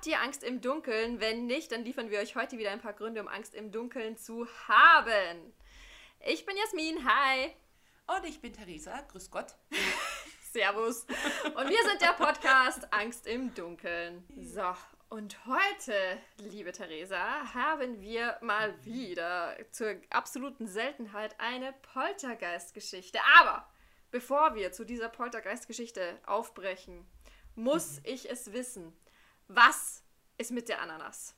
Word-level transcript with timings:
Habt 0.00 0.06
ihr 0.06 0.22
Angst 0.22 0.44
im 0.44 0.62
Dunkeln? 0.62 1.20
Wenn 1.20 1.44
nicht, 1.44 1.72
dann 1.72 1.84
liefern 1.84 2.08
wir 2.08 2.20
euch 2.20 2.34
heute 2.34 2.56
wieder 2.56 2.70
ein 2.70 2.80
paar 2.80 2.94
Gründe, 2.94 3.20
um 3.20 3.28
Angst 3.28 3.54
im 3.54 3.70
Dunkeln 3.70 4.16
zu 4.16 4.46
haben. 4.66 5.52
Ich 6.20 6.46
bin 6.46 6.56
Jasmin, 6.56 7.06
hi. 7.06 7.52
Und 8.06 8.24
ich 8.24 8.40
bin 8.40 8.54
Theresa, 8.54 9.02
grüß 9.02 9.30
Gott. 9.30 9.56
Servus. 10.52 11.02
Und 11.54 11.68
wir 11.68 11.82
sind 11.86 12.00
der 12.00 12.14
Podcast 12.14 12.90
Angst 12.94 13.26
im 13.26 13.52
Dunkeln. 13.52 14.24
So, 14.40 14.74
und 15.10 15.36
heute, 15.44 15.92
liebe 16.38 16.72
Theresa, 16.72 17.52
haben 17.52 18.00
wir 18.00 18.38
mal 18.40 18.74
wieder 18.82 19.54
zur 19.70 19.96
absoluten 20.08 20.66
Seltenheit 20.66 21.38
eine 21.38 21.74
Poltergeist-Geschichte. 21.92 23.18
Aber 23.38 23.68
bevor 24.10 24.54
wir 24.54 24.72
zu 24.72 24.86
dieser 24.86 25.10
Poltergeist-Geschichte 25.10 26.18
aufbrechen, 26.24 27.06
muss 27.54 28.00
ich 28.04 28.30
es 28.30 28.54
wissen. 28.54 28.94
Was 29.52 30.04
ist 30.38 30.52
mit 30.52 30.68
der 30.68 30.80
Ananas? 30.80 31.34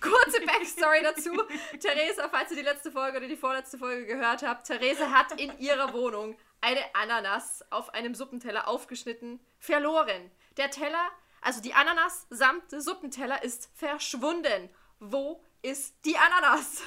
Kurze 0.00 0.40
Backstory 0.44 1.02
dazu. 1.02 1.30
Theresa, 1.78 2.28
falls 2.28 2.50
ihr 2.50 2.56
die 2.56 2.64
letzte 2.64 2.90
Folge 2.90 3.18
oder 3.18 3.28
die 3.28 3.36
vorletzte 3.36 3.78
Folge 3.78 4.06
gehört 4.06 4.42
habt, 4.42 4.66
Theresa 4.66 5.08
hat 5.08 5.40
in 5.40 5.56
ihrer 5.60 5.92
Wohnung 5.92 6.36
eine 6.60 6.80
Ananas 6.96 7.64
auf 7.70 7.94
einem 7.94 8.16
Suppenteller 8.16 8.66
aufgeschnitten 8.66 9.38
verloren. 9.60 10.32
Der 10.56 10.72
Teller, 10.72 11.10
also 11.40 11.60
die 11.60 11.74
Ananas 11.74 12.26
samt 12.30 12.64
Suppenteller 12.70 13.44
ist 13.44 13.70
verschwunden. 13.72 14.68
Wo 14.98 15.44
ist 15.62 15.94
die 16.04 16.16
Ananas? 16.16 16.82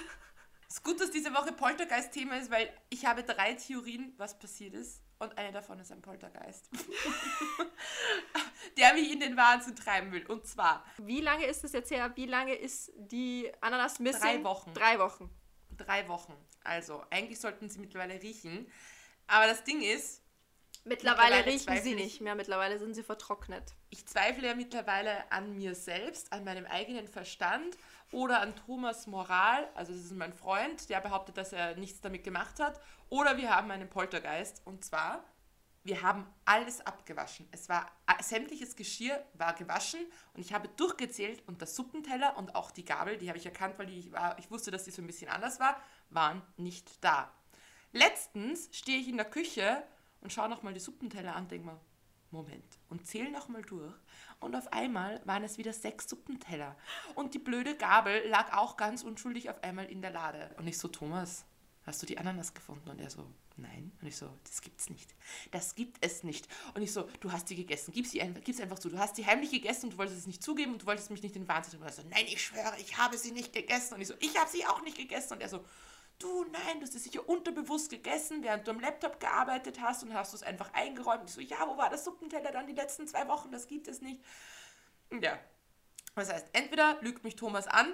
Es 0.75 0.79
ist 0.79 0.84
gut, 0.84 0.99
dass 0.99 1.09
diese 1.09 1.34
Woche 1.34 1.53
Poltergeist-Thema 1.53 2.38
ist, 2.38 2.52
weil 2.52 2.70
ich 2.89 3.05
habe 3.05 3.23
drei 3.23 3.53
Theorien, 3.53 4.13
was 4.17 4.38
passiert 4.38 4.73
ist. 4.73 5.01
Und 5.20 5.38
eine 5.38 5.53
davon 5.53 5.79
ist 5.79 5.89
ein 5.89 6.01
Poltergeist, 6.01 6.70
der 8.77 8.93
mich 8.93 9.09
in 9.09 9.21
den 9.21 9.38
Wahnsinn 9.38 9.77
treiben 9.77 10.11
will. 10.11 10.25
Und 10.25 10.45
zwar. 10.45 10.85
Wie 10.98 11.21
lange 11.21 11.45
ist 11.45 11.63
es 11.63 11.71
jetzt 11.71 11.91
her? 11.91 12.11
Wie 12.17 12.25
lange 12.25 12.55
ist 12.55 12.91
die 12.98 13.49
Ananas 13.61 13.99
missing? 13.99 14.20
Drei 14.20 14.43
Wochen. 14.43 14.73
Drei 14.73 14.99
Wochen. 14.99 15.29
Drei 15.77 16.09
Wochen. 16.09 16.35
Also, 16.65 17.01
eigentlich 17.10 17.39
sollten 17.39 17.70
sie 17.70 17.79
mittlerweile 17.79 18.21
riechen. 18.21 18.70
Aber 19.27 19.48
das 19.48 19.63
Ding 19.63 19.82
ist. 19.82 20.23
Mittlerweile, 20.84 21.37
mittlerweile 21.37 21.45
riechen 21.45 21.84
sie 21.84 21.95
nicht 21.95 22.20
mehr. 22.20 22.35
Mittlerweile 22.35 22.79
sind 22.79 22.95
sie 22.95 23.04
vertrocknet. 23.04 23.76
Ich 23.91 24.05
zweifle 24.07 24.45
ja 24.45 24.55
mittlerweile 24.55 25.32
an 25.32 25.55
mir 25.55 25.73
selbst, 25.73 26.34
an 26.34 26.43
meinem 26.43 26.65
eigenen 26.65 27.07
Verstand 27.07 27.77
oder 28.11 28.41
an 28.41 28.55
Thomas 28.55 29.07
Moral, 29.07 29.67
also 29.75 29.93
das 29.93 30.01
ist 30.01 30.13
mein 30.13 30.34
Freund, 30.34 30.89
der 30.89 31.01
behauptet, 31.01 31.37
dass 31.37 31.53
er 31.53 31.75
nichts 31.75 32.01
damit 32.01 32.23
gemacht 32.23 32.59
hat, 32.59 32.79
oder 33.09 33.37
wir 33.37 33.55
haben 33.55 33.71
einen 33.71 33.89
Poltergeist 33.89 34.61
und 34.65 34.84
zwar 34.85 35.23
wir 35.85 36.01
haben 36.01 36.26
alles 36.45 36.81
abgewaschen. 36.81 37.48
Es 37.51 37.70
war 37.70 37.85
sämtliches 38.20 38.76
Geschirr 38.76 39.23
war 39.35 39.53
gewaschen 39.53 39.99
und 40.33 40.41
ich 40.41 40.51
habe 40.51 40.67
durchgezählt 40.67 41.43
und 41.48 41.61
der 41.61 41.67
Suppenteller 41.67 42.37
und 42.37 42.55
auch 42.55 42.71
die 42.71 42.83
Gabel, 42.83 43.17
die 43.17 43.29
habe 43.29 43.37
ich 43.37 43.45
erkannt, 43.45 43.77
weil 43.77 43.91
ich, 43.91 44.11
war, 44.11 44.37
ich 44.39 44.49
wusste, 44.49 44.71
dass 44.71 44.85
die 44.85 44.91
so 44.91 45.03
ein 45.03 45.07
bisschen 45.07 45.29
anders 45.29 45.59
war, 45.59 45.79
waren 46.09 46.41
nicht 46.57 47.03
da. 47.03 47.31
Letztens 47.91 48.67
stehe 48.71 48.98
ich 48.98 49.07
in 49.07 49.17
der 49.17 49.29
Küche 49.29 49.83
und 50.21 50.33
schaue 50.33 50.49
nochmal 50.49 50.73
die 50.73 50.79
Suppenteller 50.79 51.35
an, 51.35 51.48
denke 51.48 51.67
mir, 51.67 51.79
Moment, 52.36 52.80
und 52.90 53.05
zähle 53.08 53.32
nochmal 53.32 53.62
durch 53.64 53.94
und 54.40 54.55
auf 54.55 54.72
einmal 54.72 55.22
waren 55.26 55.44
es 55.44 55.58
wieder 55.58 55.74
sechs 55.74 56.08
Suppenteller. 56.08 56.76
Und 57.16 57.34
die 57.34 57.40
blöde 57.40 57.76
Gabel 57.76 58.28
lag 58.28 58.54
auch 58.54 58.78
ganz 58.78 59.04
unschuldig 59.04 59.50
auf 59.50 59.64
einmal 59.64 59.86
in 59.86 60.02
der 60.02 60.12
Lade. 60.12 60.54
Und 60.58 60.68
ich 60.68 60.78
so, 60.78 60.88
Thomas, 60.88 61.46
hast 61.84 62.02
du 62.02 62.06
die 62.06 62.18
Ananas 62.18 62.54
gefunden? 62.54 62.90
Und 62.90 63.00
er 63.00 63.10
so, 63.10 63.26
nein. 63.58 63.91
Und 64.02 64.08
ich 64.08 64.18
so, 64.18 64.30
das 64.44 64.62
gibt's 64.62 64.90
nicht. 64.90 65.16
Das 65.52 65.75
gibt 65.75 65.97
es 66.02 66.24
nicht. 66.24 66.47
Und 66.74 66.81
ich 66.81 66.91
so, 66.91 67.09
du 67.22 67.31
hast 67.31 67.47
sie 67.47 67.56
gegessen. 67.56 67.91
Gib 67.94 68.06
sie 68.06 68.22
einfach, 68.22 68.44
gib's 68.44 68.59
einfach 68.59 68.80
zu. 68.80 68.90
Du 68.90 68.97
hast 69.00 69.16
sie 69.16 69.25
heimlich 69.25 69.52
gegessen 69.52 69.86
und 69.86 69.94
du 69.94 69.97
wolltest 69.97 70.19
es 70.19 70.28
nicht 70.28 70.44
zugeben 70.44 70.74
und 70.74 70.81
du 70.81 70.86
wolltest 70.86 71.09
mich 71.12 71.24
nicht 71.24 71.36
in 71.36 71.47
Wahnsinn. 71.47 71.80
Und 71.80 71.86
er 71.86 71.94
so, 71.94 72.03
nein, 72.09 72.25
ich 72.28 72.41
schwöre, 72.41 72.75
ich 72.80 72.97
habe 72.97 73.18
sie 73.18 73.31
nicht 73.31 73.53
gegessen. 73.53 73.96
Und 73.96 74.02
ich 74.02 74.08
so, 74.08 74.16
ich 74.19 74.38
habe 74.38 74.50
sie 74.50 74.66
auch 74.66 74.81
nicht 74.84 74.97
gegessen. 74.97 75.34
Und 75.34 75.41
er 75.41 75.50
so, 75.50 75.63
du, 76.19 76.46
nein, 76.46 76.80
du 76.80 76.85
hast 76.85 76.96
es 76.96 77.03
sicher 77.03 77.28
unterbewusst 77.28 77.90
gegessen, 77.90 78.44
während 78.44 78.67
du 78.67 78.72
am 78.72 78.79
Laptop 78.79 79.19
gearbeitet 79.19 79.79
hast 79.81 80.03
und 80.03 80.13
hast 80.13 80.34
es 80.34 80.44
einfach 80.44 80.73
eingeräumt. 80.73 81.23
Ich 81.25 81.35
so, 81.35 81.41
ja, 81.41 81.67
wo 81.67 81.78
war 81.78 81.89
das 81.89 82.03
Suppenteller 82.03 82.51
dann 82.51 82.67
die 82.67 82.73
letzten 82.73 83.07
zwei 83.07 83.28
Wochen? 83.28 83.51
Das 83.51 83.67
gibt 83.67 83.88
es 83.88 84.01
nicht. 84.01 84.23
Ja. 85.22 85.38
Das 86.16 86.31
heißt, 86.31 86.47
entweder 86.53 86.97
lügt 87.01 87.23
mich 87.23 87.35
Thomas 87.35 87.67
an 87.67 87.94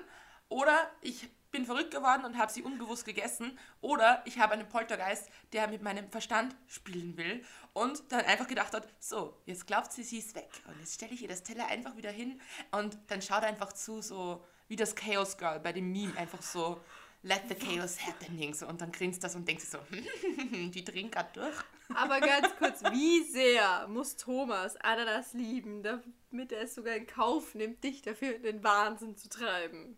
oder 0.50 0.92
ich 1.02 1.30
bin 1.52 1.66
verrückt 1.66 1.92
geworden 1.92 2.24
und 2.24 2.38
habe 2.38 2.52
sie 2.52 2.62
unbewusst 2.62 3.04
gegessen 3.04 3.58
oder 3.82 4.22
ich 4.26 4.40
habe 4.40 4.54
einen 4.54 4.70
Poltergeist, 4.70 5.30
der 5.54 5.68
mit 5.68 5.82
meinem 5.82 6.10
Verstand 6.10 6.56
spielen 6.68 7.18
will 7.18 7.44
und 7.74 8.04
dann 8.12 8.22
einfach 8.22 8.48
gedacht 8.48 8.74
hat, 8.74 8.88
so, 9.00 9.38
jetzt 9.46 9.68
glaubt 9.68 9.92
sie, 9.92 10.04
sie 10.04 10.20
ist 10.20 10.36
weg 10.36 10.50
und 10.68 10.80
jetzt 10.80 10.94
stelle 10.94 11.14
ich 11.14 11.22
ihr 11.22 11.28
das 11.28 11.44
Teller 11.44 11.68
einfach 11.68 11.98
wieder 11.98 12.12
hin 12.12 12.40
und 12.72 12.98
dann 13.08 13.22
schaut 13.22 13.44
einfach 13.44 13.74
zu, 13.74 14.02
so 14.02 14.46
wie 14.68 14.78
das 14.78 14.96
Chaos 14.96 15.38
Girl 15.38 15.60
bei 15.60 15.74
dem 15.74 15.92
Meme, 15.92 16.16
einfach 16.18 16.42
so, 16.42 16.82
let 17.24 17.44
the 17.50 17.56
chaos 17.56 17.98
happening. 18.00 18.54
So, 18.54 18.68
und 18.68 18.82
dann 18.82 18.92
grinst 18.92 19.24
das 19.24 19.36
und 19.36 19.48
denkt 19.48 19.62
sich 19.62 19.70
so, 19.70 19.80
die 20.52 20.84
drehen 20.84 21.12
gerade 21.12 21.30
durch. 21.34 21.56
Aber 21.94 22.20
ganz 22.20 22.56
kurz, 22.58 22.84
wie 22.92 23.24
sehr 23.24 23.88
muss 23.88 24.16
Thomas 24.16 24.78
Ananas 24.78 25.34
lieben, 25.34 25.84
damit 25.84 26.52
er 26.52 26.64
es 26.64 26.76
sogar 26.76 26.96
in 26.96 27.06
Kauf 27.06 27.54
nimmt, 27.56 27.84
dich 27.84 28.02
dafür 28.02 28.36
in 28.36 28.44
den 28.44 28.64
Wahnsinn 28.64 29.18
zu 29.18 29.30
treiben? 29.30 29.98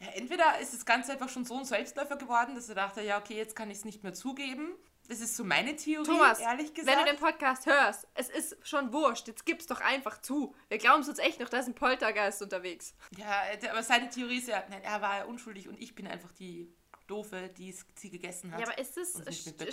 Ja, 0.00 0.08
entweder 0.14 0.60
ist 0.60 0.72
das 0.72 0.86
Ganze 0.86 1.12
einfach 1.12 1.28
schon 1.28 1.44
so 1.44 1.58
ein 1.58 1.64
Selbstläufer 1.64 2.16
geworden, 2.16 2.54
dass 2.54 2.68
er 2.68 2.76
dachte, 2.76 3.02
ja, 3.02 3.18
okay, 3.18 3.36
jetzt 3.36 3.56
kann 3.56 3.70
ich 3.70 3.78
es 3.78 3.84
nicht 3.84 4.04
mehr 4.04 4.14
zugeben. 4.14 4.70
Das 5.08 5.20
ist 5.20 5.36
so 5.36 5.42
meine 5.42 5.74
Theorie, 5.74 6.06
Thomas, 6.06 6.38
ehrlich 6.38 6.74
gesagt. 6.74 6.96
Wenn 6.96 7.04
du 7.04 7.10
den 7.12 7.18
Podcast 7.18 7.64
hörst, 7.64 8.06
es 8.14 8.28
ist 8.28 8.56
schon 8.62 8.92
wurscht. 8.92 9.26
Jetzt 9.26 9.46
gib's 9.46 9.66
doch 9.66 9.80
einfach 9.80 10.20
zu. 10.20 10.54
Wir 10.68 10.76
glauben 10.76 11.00
es 11.00 11.08
uns 11.08 11.18
echt 11.18 11.40
noch, 11.40 11.48
da 11.48 11.58
ist 11.58 11.66
ein 11.66 11.74
Poltergeist 11.74 12.42
unterwegs. 12.42 12.94
Ja, 13.16 13.42
aber 13.70 13.82
seine 13.82 14.10
Theorie 14.10 14.36
ist 14.38 14.48
ja, 14.48 14.62
nein, 14.68 14.82
er 14.82 15.00
war 15.00 15.16
ja 15.16 15.24
unschuldig 15.24 15.66
und 15.66 15.80
ich 15.80 15.94
bin 15.94 16.06
einfach 16.06 16.30
die 16.32 16.70
Doofe, 17.06 17.48
die 17.56 17.74
sie 17.94 18.10
gegessen 18.10 18.52
hat. 18.52 18.60
Ja, 18.60 18.66
aber 18.66 18.78
ist 18.78 18.98
es, 18.98 19.14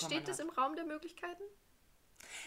steht 0.01 0.27
das 0.29 0.39
im 0.39 0.49
Raum 0.49 0.75
der 0.77 0.85
Möglichkeiten? 0.85 1.43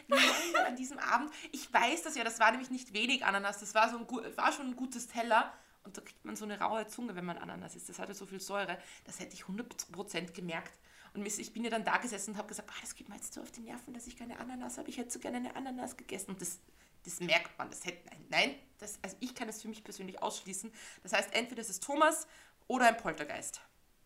Nein, 0.06 0.20
an 0.66 0.76
diesem 0.76 0.98
Abend, 0.98 1.30
ich 1.52 1.72
weiß 1.72 2.02
das 2.02 2.16
ja, 2.16 2.24
das 2.24 2.40
war 2.40 2.50
nämlich 2.50 2.70
nicht 2.70 2.94
wenig 2.94 3.24
Ananas, 3.24 3.60
das 3.60 3.74
war, 3.74 3.90
so 3.90 3.98
ein, 3.98 4.36
war 4.36 4.52
schon 4.52 4.66
ein 4.68 4.76
gutes 4.76 5.08
Teller. 5.08 5.52
Und 5.84 5.96
da 5.96 6.02
kriegt 6.02 6.22
man 6.24 6.36
so 6.36 6.44
eine 6.44 6.60
raue 6.60 6.86
Zunge, 6.86 7.14
wenn 7.14 7.24
man 7.24 7.38
Ananas 7.38 7.74
isst. 7.74 7.88
Das 7.88 7.98
hatte 7.98 8.12
so 8.12 8.26
viel 8.26 8.40
Säure, 8.40 8.78
das 9.04 9.20
hätte 9.20 9.34
ich 9.34 9.44
100% 9.44 10.32
gemerkt. 10.32 10.78
Und 11.14 11.26
ich 11.26 11.52
bin 11.52 11.64
ja 11.64 11.70
dann 11.70 11.84
da 11.84 11.96
gesessen 11.98 12.32
und 12.32 12.38
habe 12.38 12.48
gesagt, 12.48 12.70
ah, 12.70 12.78
das 12.80 12.94
geht 12.94 13.08
mir 13.08 13.16
jetzt 13.16 13.34
so 13.34 13.40
auf 13.40 13.50
die 13.50 13.60
Nerven, 13.60 13.94
dass 13.94 14.06
ich 14.06 14.16
keine 14.16 14.38
Ananas 14.38 14.78
habe. 14.78 14.88
Ich 14.88 14.98
hätte 14.98 15.10
so 15.10 15.18
gerne 15.18 15.38
eine 15.38 15.56
Ananas 15.56 15.96
gegessen. 15.96 16.30
Und 16.32 16.40
das, 16.40 16.58
das 17.04 17.20
merkt 17.20 17.56
man. 17.58 17.70
Das 17.70 17.84
hätte, 17.84 18.06
nein, 18.08 18.24
nein 18.28 18.54
das, 18.78 18.98
also 19.02 19.16
ich 19.20 19.34
kann 19.34 19.46
das 19.46 19.62
für 19.62 19.68
mich 19.68 19.84
persönlich 19.84 20.22
ausschließen. 20.22 20.72
Das 21.02 21.12
heißt, 21.12 21.34
entweder 21.34 21.60
ist 21.60 21.70
es 21.70 21.80
Thomas 21.80 22.26
oder 22.66 22.86
ein 22.86 22.96
Poltergeist. 22.96 23.60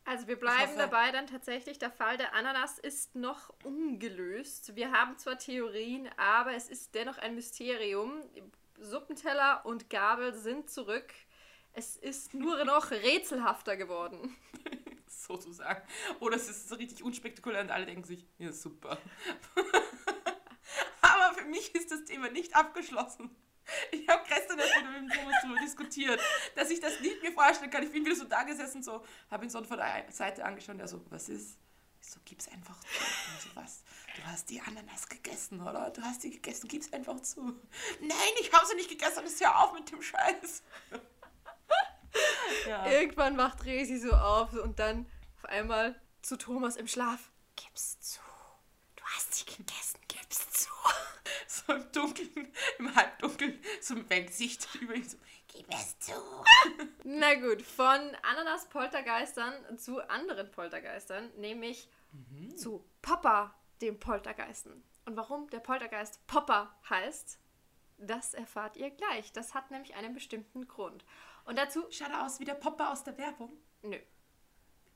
Also 0.05 0.27
wir 0.27 0.39
bleiben 0.39 0.73
dabei 0.77 1.13
dann 1.13 1.29
tatsächlich, 1.29 1.79
der 1.79 1.91
Fall 1.91 2.17
der 2.17 2.35
Ananas 2.35 2.79
ist 2.79 3.15
noch 3.15 3.53
ungelöst. 3.63 4.75
Wir 4.75 4.91
haben 4.91 5.17
zwar 5.17 5.39
Theorien, 5.39 6.09
aber 6.17 6.55
es 6.55 6.69
ist 6.69 6.95
dennoch 6.95 7.19
ein 7.19 7.37
Mysterium. 7.37 8.23
Suppenteller 8.81 9.65
und 9.65 9.91
Gabel 9.91 10.35
sind 10.35 10.71
zurück. 10.71 11.13
Es 11.73 11.97
ist 11.97 12.35
nur 12.35 12.65
noch 12.65 12.91
rätselhafter 12.91 13.77
geworden. 13.77 14.37
sozusagen. 15.27 15.83
Oder 16.21 16.37
es 16.37 16.49
ist 16.49 16.69
so 16.69 16.75
richtig 16.75 17.03
unspektakulär 17.03 17.63
und 17.63 17.71
alle 17.71 17.87
denken 17.87 18.05
sich, 18.05 18.27
ja 18.39 18.53
super. 18.53 18.99
Aber 21.01 21.35
für 21.35 21.45
mich 21.45 21.75
ist 21.75 21.91
das 21.91 22.05
Thema 22.05 22.31
nicht 22.31 22.55
abgeschlossen. 22.55 23.35
Ich 23.93 24.09
habe 24.09 24.25
gestern 24.29 24.59
erst 24.59 24.75
mit 24.77 24.85
dem 24.85 25.09
Thomas 25.09 25.37
darüber 25.43 25.61
diskutiert, 25.61 26.21
dass 26.57 26.71
ich 26.71 26.81
das 26.81 27.01
nicht 27.01 27.23
mir 27.23 27.33
vorstellen 27.33 27.71
kann. 27.71 27.83
Ich 27.85 27.93
bin 27.93 28.05
wieder 28.05 28.17
so 28.17 28.25
da 28.25 28.43
gesessen, 28.43 28.83
so, 28.83 29.05
habe 29.31 29.45
ihn 29.45 29.51
so 29.51 29.63
von 29.63 29.79
der 29.79 30.05
Seite 30.11 30.45
angeschaut, 30.45 30.79
der 30.79 30.89
so, 30.89 31.05
was 31.11 31.29
ist? 31.29 31.59
Ich 32.01 32.11
so, 32.11 32.19
gib's 32.25 32.49
einfach 32.49 32.79
zu. 32.81 32.89
Und 32.89 33.41
so, 33.41 33.49
was? 33.55 33.85
Du 34.17 34.23
hast 34.25 34.51
die 34.51 34.61
Ananas 34.61 35.09
gegessen, 35.09 35.61
oder? 35.61 35.91
Du 35.91 36.03
hast 36.03 36.25
die 36.25 36.31
gegessen, 36.31 36.67
gib's 36.67 36.93
einfach 36.93 37.21
zu. 37.21 37.41
Nein, 38.01 38.35
ich 38.41 38.53
habe 38.53 38.67
sie 38.67 38.75
nicht 38.75 38.91
gegessen, 38.91 39.25
ist 39.25 39.41
ja 39.41 39.55
auf 39.55 39.73
mit 39.73 39.91
dem 39.91 40.03
Scheiß. 40.03 40.65
Ja. 42.67 42.87
Irgendwann 42.87 43.37
wacht 43.37 43.65
Resi 43.65 43.99
so 43.99 44.13
auf 44.13 44.53
und 44.53 44.79
dann 44.79 45.07
auf 45.37 45.45
einmal 45.47 46.01
zu 46.23 46.37
Thomas 46.37 46.77
im 46.77 46.89
Schlaf. 46.89 47.31
Gib's 47.57 48.01
zu. 48.01 48.21
Du 48.97 49.03
hast 49.05 49.35
sie 49.35 49.45
gegessen, 49.45 49.99
gib's 50.09 50.51
zu. 50.51 50.71
So 51.47 51.75
im 51.75 51.93
Dunkeln, 51.93 52.53
im 52.79 52.95
Halbdunkeln, 52.95 53.63
so 53.81 53.95
mit 53.95 54.09
meinem 54.11 54.27
Gesicht 54.27 54.69
über 54.81 54.95
ihn 54.95 55.09
so, 55.09 55.17
gib 55.49 55.67
es 55.73 55.99
zu. 55.99 56.13
Na 57.05 57.35
gut, 57.35 57.63
von 57.63 58.17
Ananas-Poltergeistern 58.23 59.79
zu 59.79 60.01
anderen 60.09 60.51
Poltergeistern, 60.51 61.31
nämlich 61.37 61.89
mhm. 62.13 62.57
zu 62.57 62.85
Popper, 63.03 63.55
dem 63.81 64.01
Poltergeisten. 64.01 64.83
Und 65.05 65.17
warum 65.17 65.49
der 65.51 65.61
Poltergeist 65.61 66.27
Popper 66.27 66.75
heißt, 66.89 67.39
das 67.99 68.35
erfahrt 68.35 68.77
ihr 68.77 68.91
gleich. 68.91 69.33
Das 69.33 69.55
hat 69.55 69.71
nämlich 69.71 69.95
einen 69.95 70.15
bestimmten 70.15 70.67
Grund. 70.67 71.05
Und 71.45 71.59
dazu. 71.59 71.85
Schaut 71.91 72.11
er 72.11 72.25
aus 72.25 72.41
wie 72.41 72.45
der 72.45 72.55
Popper 72.55 72.91
aus 72.91 73.05
der 73.05 73.17
Werbung? 73.19 73.53
Nö. 73.83 73.99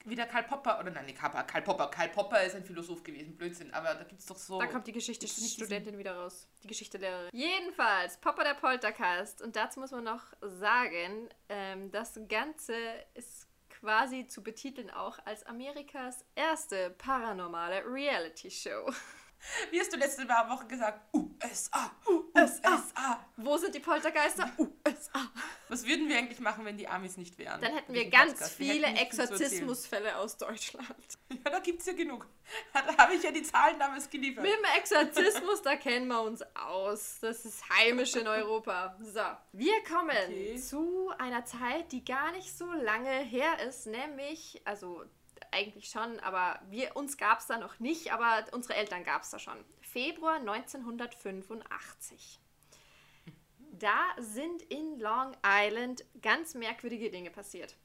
wie 0.05 0.15
der 0.15 0.27
Karl 0.27 0.45
Popper, 0.45 0.79
oder 0.79 0.91
nein, 0.91 1.07
nicht 1.07 1.19
Karl, 1.19 1.45
Karl 1.45 1.63
Popper. 1.63 1.89
Karl 1.89 2.09
Popper 2.11 2.41
ist 2.45 2.55
ein 2.55 2.65
Philosoph 2.65 3.03
gewesen, 3.03 3.37
Blödsinn, 3.37 3.75
aber 3.75 3.95
da 3.95 4.05
gibt 4.05 4.21
es 4.21 4.27
doch 4.27 4.37
so. 4.37 4.61
Da 4.61 4.67
kommt 4.67 4.87
die 4.87 4.93
Geschichtsstudentin 4.93 5.99
wieder 5.99 6.17
raus. 6.17 6.47
Die 6.63 6.69
Geschichtelehrerin. 6.69 7.31
Jedenfalls, 7.33 8.17
Popper 8.19 8.45
der 8.45 8.55
Poltercast. 8.55 9.43
Und 9.43 9.57
dazu 9.57 9.81
muss 9.81 9.91
man 9.91 10.05
noch 10.05 10.23
sagen, 10.41 11.29
ähm, 11.49 11.91
das 11.91 12.21
Ganze 12.29 12.75
ist 13.15 13.49
quasi 13.69 14.27
zu 14.27 14.43
betiteln 14.43 14.91
auch 14.91 15.19
als 15.27 15.45
Amerikas 15.45 16.25
erste 16.35 16.91
paranormale 16.91 17.85
Reality-Show. 17.85 18.93
Wie 19.71 19.81
hast 19.81 19.93
du 19.93 19.99
letzte 19.99 20.27
Woche 20.29 20.67
gesagt? 20.67 21.01
USA, 21.15 21.91
USA. 22.09 23.27
Wo 23.37 23.57
sind 23.57 23.75
die 23.75 23.81
Poltergeister? 23.81 24.51
USA. 24.59 25.31
Was 25.69 25.87
würden 25.87 26.09
wir 26.09 26.19
eigentlich 26.19 26.41
machen, 26.41 26.65
wenn 26.65 26.77
die 26.77 26.87
Amis 26.87 27.17
nicht 27.17 27.39
wären? 27.39 27.61
Dann 27.61 27.75
hätten 27.75 27.93
wir 27.93 28.09
ganz 28.09 28.33
Podcast. 28.33 28.57
viele 28.57 28.87
Exorzismusfälle 28.87 30.17
aus 30.17 30.37
Deutschland. 30.37 30.87
Ja, 31.45 31.51
da 31.51 31.59
gibt 31.61 31.81
es 31.81 31.87
ja 31.87 31.93
genug. 31.93 32.27
Da 32.73 32.97
habe 32.97 33.15
ich 33.15 33.23
ja 33.23 33.31
die 33.31 33.43
Zahlen 33.43 33.79
damals 33.79 34.09
geliefert. 34.11 34.45
Mit 34.45 34.53
dem 34.53 34.65
Exorzismus, 34.77 35.63
da 35.63 35.77
kennen 35.77 36.09
wir 36.09 36.23
uns 36.23 36.43
aus. 36.55 37.19
Das 37.21 37.45
ist 37.45 37.69
heimisch 37.69 38.15
in 38.15 38.27
Europa. 38.27 38.97
So, 39.01 39.21
wir 39.53 39.83
kommen 39.85 40.11
okay. 40.11 40.57
zu 40.57 41.11
einer 41.19 41.45
Zeit, 41.45 41.93
die 41.93 42.05
gar 42.05 42.33
nicht 42.33 42.57
so 42.57 42.73
lange 42.73 43.11
her 43.11 43.61
ist, 43.67 43.87
nämlich, 43.87 44.61
also 44.65 45.05
eigentlich 45.51 45.89
schon, 45.89 46.21
aber 46.21 46.61
wir, 46.71 46.97
uns 46.97 47.17
gab 47.17 47.41
es 47.41 47.47
da 47.47 47.59
noch 47.59 47.79
nicht, 47.81 48.13
aber 48.13 48.45
unsere 48.53 48.75
Eltern 48.75 49.05
gab 49.05 49.23
es 49.23 49.31
da 49.31 49.39
schon. 49.39 49.57
Februar 49.81 50.37
1985. 50.37 52.41
Da 53.79 54.15
sind 54.19 54.63
in 54.63 54.99
Long 54.99 55.37
Island 55.45 56.05
ganz 56.23 56.55
merkwürdige 56.55 57.11
Dinge 57.11 57.31
passiert. 57.31 57.77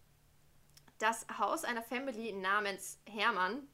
Das 1.00 1.26
Haus 1.38 1.64
einer 1.64 1.82
Family 1.82 2.32
namens 2.32 3.00
Hermann, 3.06 3.68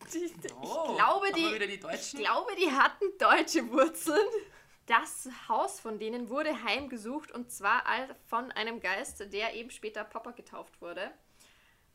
ich, 0.12 0.32
oh, 0.60 0.94
glaube, 0.94 1.32
die, 1.34 1.58
die 1.58 1.80
ich 1.94 2.12
glaube, 2.12 2.54
die 2.56 2.70
hatten 2.70 3.04
deutsche 3.18 3.70
Wurzeln. 3.70 4.26
Das 4.86 5.28
Haus 5.48 5.80
von 5.80 5.98
denen 5.98 6.30
wurde 6.30 6.62
heimgesucht 6.62 7.30
und 7.30 7.50
zwar 7.50 7.82
von 8.26 8.50
einem 8.52 8.80
Geist, 8.80 9.32
der 9.32 9.54
eben 9.54 9.70
später 9.70 10.04
Popper 10.04 10.32
getauft 10.32 10.80
wurde. 10.80 11.10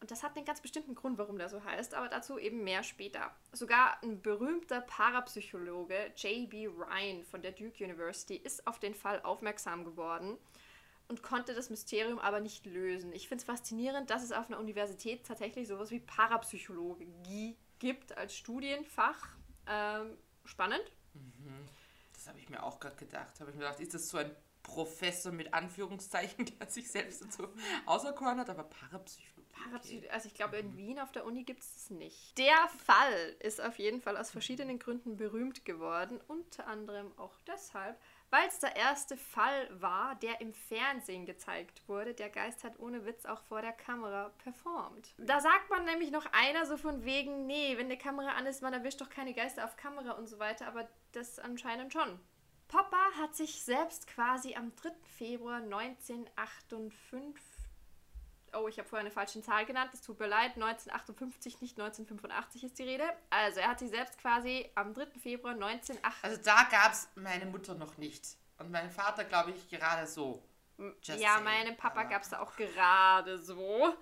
Und 0.04 0.12
das 0.12 0.22
hat 0.22 0.36
einen 0.36 0.44
ganz 0.44 0.60
bestimmten 0.60 0.96
Grund, 0.96 1.18
warum 1.18 1.38
der 1.38 1.48
so 1.48 1.64
heißt, 1.64 1.94
aber 1.94 2.10
dazu 2.10 2.38
eben 2.38 2.66
mehr 2.66 2.84
später. 2.84 3.34
Sogar 3.54 4.04
ein 4.04 4.22
berühmter 4.22 4.82
Parapsychologe, 4.82 6.12
J.B. 6.18 6.68
Ryan 6.68 7.24
von 7.24 7.42
der 7.42 7.54
Duke 7.54 7.82
University, 7.82 8.36
ist 8.36 8.68
auf 8.68 8.80
den 8.80 8.96
Fall 8.96 9.22
aufmerksam 9.22 9.86
geworden 9.86 10.38
und 11.08 11.24
konnte 11.24 11.54
das 11.54 11.70
Mysterium 11.70 12.20
aber 12.20 12.42
nicht 12.42 12.66
lösen. 12.66 13.14
Ich 13.14 13.30
finde 13.30 13.44
es 13.44 13.46
faszinierend, 13.46 14.10
dass 14.10 14.24
es 14.24 14.34
auf 14.34 14.48
einer 14.48 14.60
Universität 14.60 15.26
tatsächlich 15.26 15.70
sowas 15.70 15.90
wie 15.90 16.02
Parapsychologie 16.02 17.56
gibt 17.80 18.18
als 18.18 18.36
Studienfach. 18.36 19.30
Ähm, 19.68 20.18
spannend. 20.44 20.84
Mhm. 21.14 21.64
Das 22.14 22.28
habe 22.28 22.40
ich 22.40 22.50
mir 22.50 22.62
auch 22.62 22.82
gerade 22.82 22.98
gedacht. 22.98 23.40
Habe 23.40 23.52
ich 23.52 23.56
mir 23.56 23.64
gedacht, 23.64 23.80
ist 23.80 23.94
das 23.94 24.10
so 24.10 24.18
ein 24.18 24.36
Professor 24.64 25.32
mit 25.32 25.54
Anführungszeichen, 25.54 26.46
der 26.60 26.70
sich 26.70 26.92
selbst 26.92 27.22
dazu 27.22 27.48
auserkoren 27.86 28.40
hat, 28.40 28.50
aber 28.50 28.64
Parapsychologie. 28.64 29.32
Parapsy 29.54 30.00
okay. 30.00 30.10
Also 30.10 30.28
ich 30.28 30.34
glaube, 30.34 30.58
in 30.58 30.76
Wien 30.78 31.00
auf 31.00 31.12
der 31.12 31.26
Uni 31.26 31.44
gibt 31.44 31.62
es 31.62 31.76
es 31.76 31.90
nicht. 31.90 32.38
Der 32.38 32.68
Fall 32.86 33.36
ist 33.40 33.62
auf 33.62 33.80
jeden 33.80 34.02
Fall 34.02 34.18
aus 34.18 34.32
verschiedenen 34.32 34.80
Gründen 34.80 35.18
berühmt 35.18 35.66
geworden. 35.66 36.20
Unter 36.28 36.68
anderem 36.68 37.12
auch 37.18 37.40
deshalb, 37.48 37.98
weil 38.30 38.48
es 38.48 38.60
der 38.60 38.76
erste 38.76 39.16
Fall 39.16 39.70
war, 39.80 40.16
der 40.16 40.42
im 40.42 40.54
Fernsehen 40.54 41.26
gezeigt 41.26 41.88
wurde. 41.88 42.14
Der 42.14 42.30
Geist 42.30 42.64
hat 42.64 42.80
ohne 42.80 43.06
Witz 43.06 43.26
auch 43.26 43.42
vor 43.44 43.62
der 43.62 43.74
Kamera 43.74 44.30
performt. 44.44 45.14
Da 45.18 45.40
sagt 45.40 45.70
man 45.70 45.86
nämlich 45.86 46.12
noch 46.12 46.26
einer 46.34 46.66
so 46.66 46.78
von 46.78 47.06
wegen, 47.06 47.46
nee, 47.46 47.78
wenn 47.78 47.90
die 47.90 47.98
Kamera 47.98 48.32
an 48.32 48.46
ist, 48.46 48.62
man 48.62 48.74
erwischt 48.74 49.02
doch 49.02 49.10
keine 49.10 49.34
Geister 49.34 49.66
auf 49.66 49.78
Kamera 49.78 50.12
und 50.14 50.28
so 50.28 50.40
weiter, 50.40 50.68
aber 50.68 50.88
das 51.12 51.40
anscheinend 51.40 51.94
schon. 51.94 52.20
Popper 52.68 53.12
hat 53.22 53.36
sich 53.36 53.62
selbst 53.62 54.08
quasi 54.08 54.56
am 54.56 54.76
3. 54.76 54.92
Februar 55.18 55.58
1958 55.58 57.53
Oh, 58.56 58.68
ich 58.68 58.78
habe 58.78 58.88
vorher 58.88 59.06
eine 59.06 59.12
falsche 59.12 59.42
Zahl 59.42 59.66
genannt. 59.66 59.92
Es 59.94 60.02
tut 60.02 60.20
mir 60.20 60.28
leid. 60.28 60.56
1958, 60.56 61.62
nicht 61.62 61.80
1985 61.80 62.64
ist 62.64 62.80
die 62.80 62.84
Rede. 62.84 63.06
Also, 63.30 63.60
er 63.60 63.70
hat 63.70 63.80
sich 63.80 63.90
selbst 63.90 64.20
quasi 64.20 64.70
am 64.76 64.94
3. 64.94 65.08
Februar 65.22 65.54
1908. 65.54 66.24
Also, 66.24 66.42
da 66.44 66.64
gab 66.70 66.94
es 66.94 67.10
meine 67.16 67.46
Mutter 67.46 67.76
noch 67.76 67.98
nicht. 67.98 68.38
Und 68.58 68.72
mein 68.72 68.90
Vater, 68.90 69.24
glaube 69.24 69.52
ich, 69.52 69.70
gerade 69.70 70.08
so. 70.08 70.44
Just 71.02 71.22
ja, 71.22 71.40
meinem 71.40 71.78
Papa 71.78 72.04
gab 72.04 72.22
es 72.24 72.30
da 72.30 72.40
auch 72.40 72.56
gerade 72.56 73.38
so. 73.38 73.96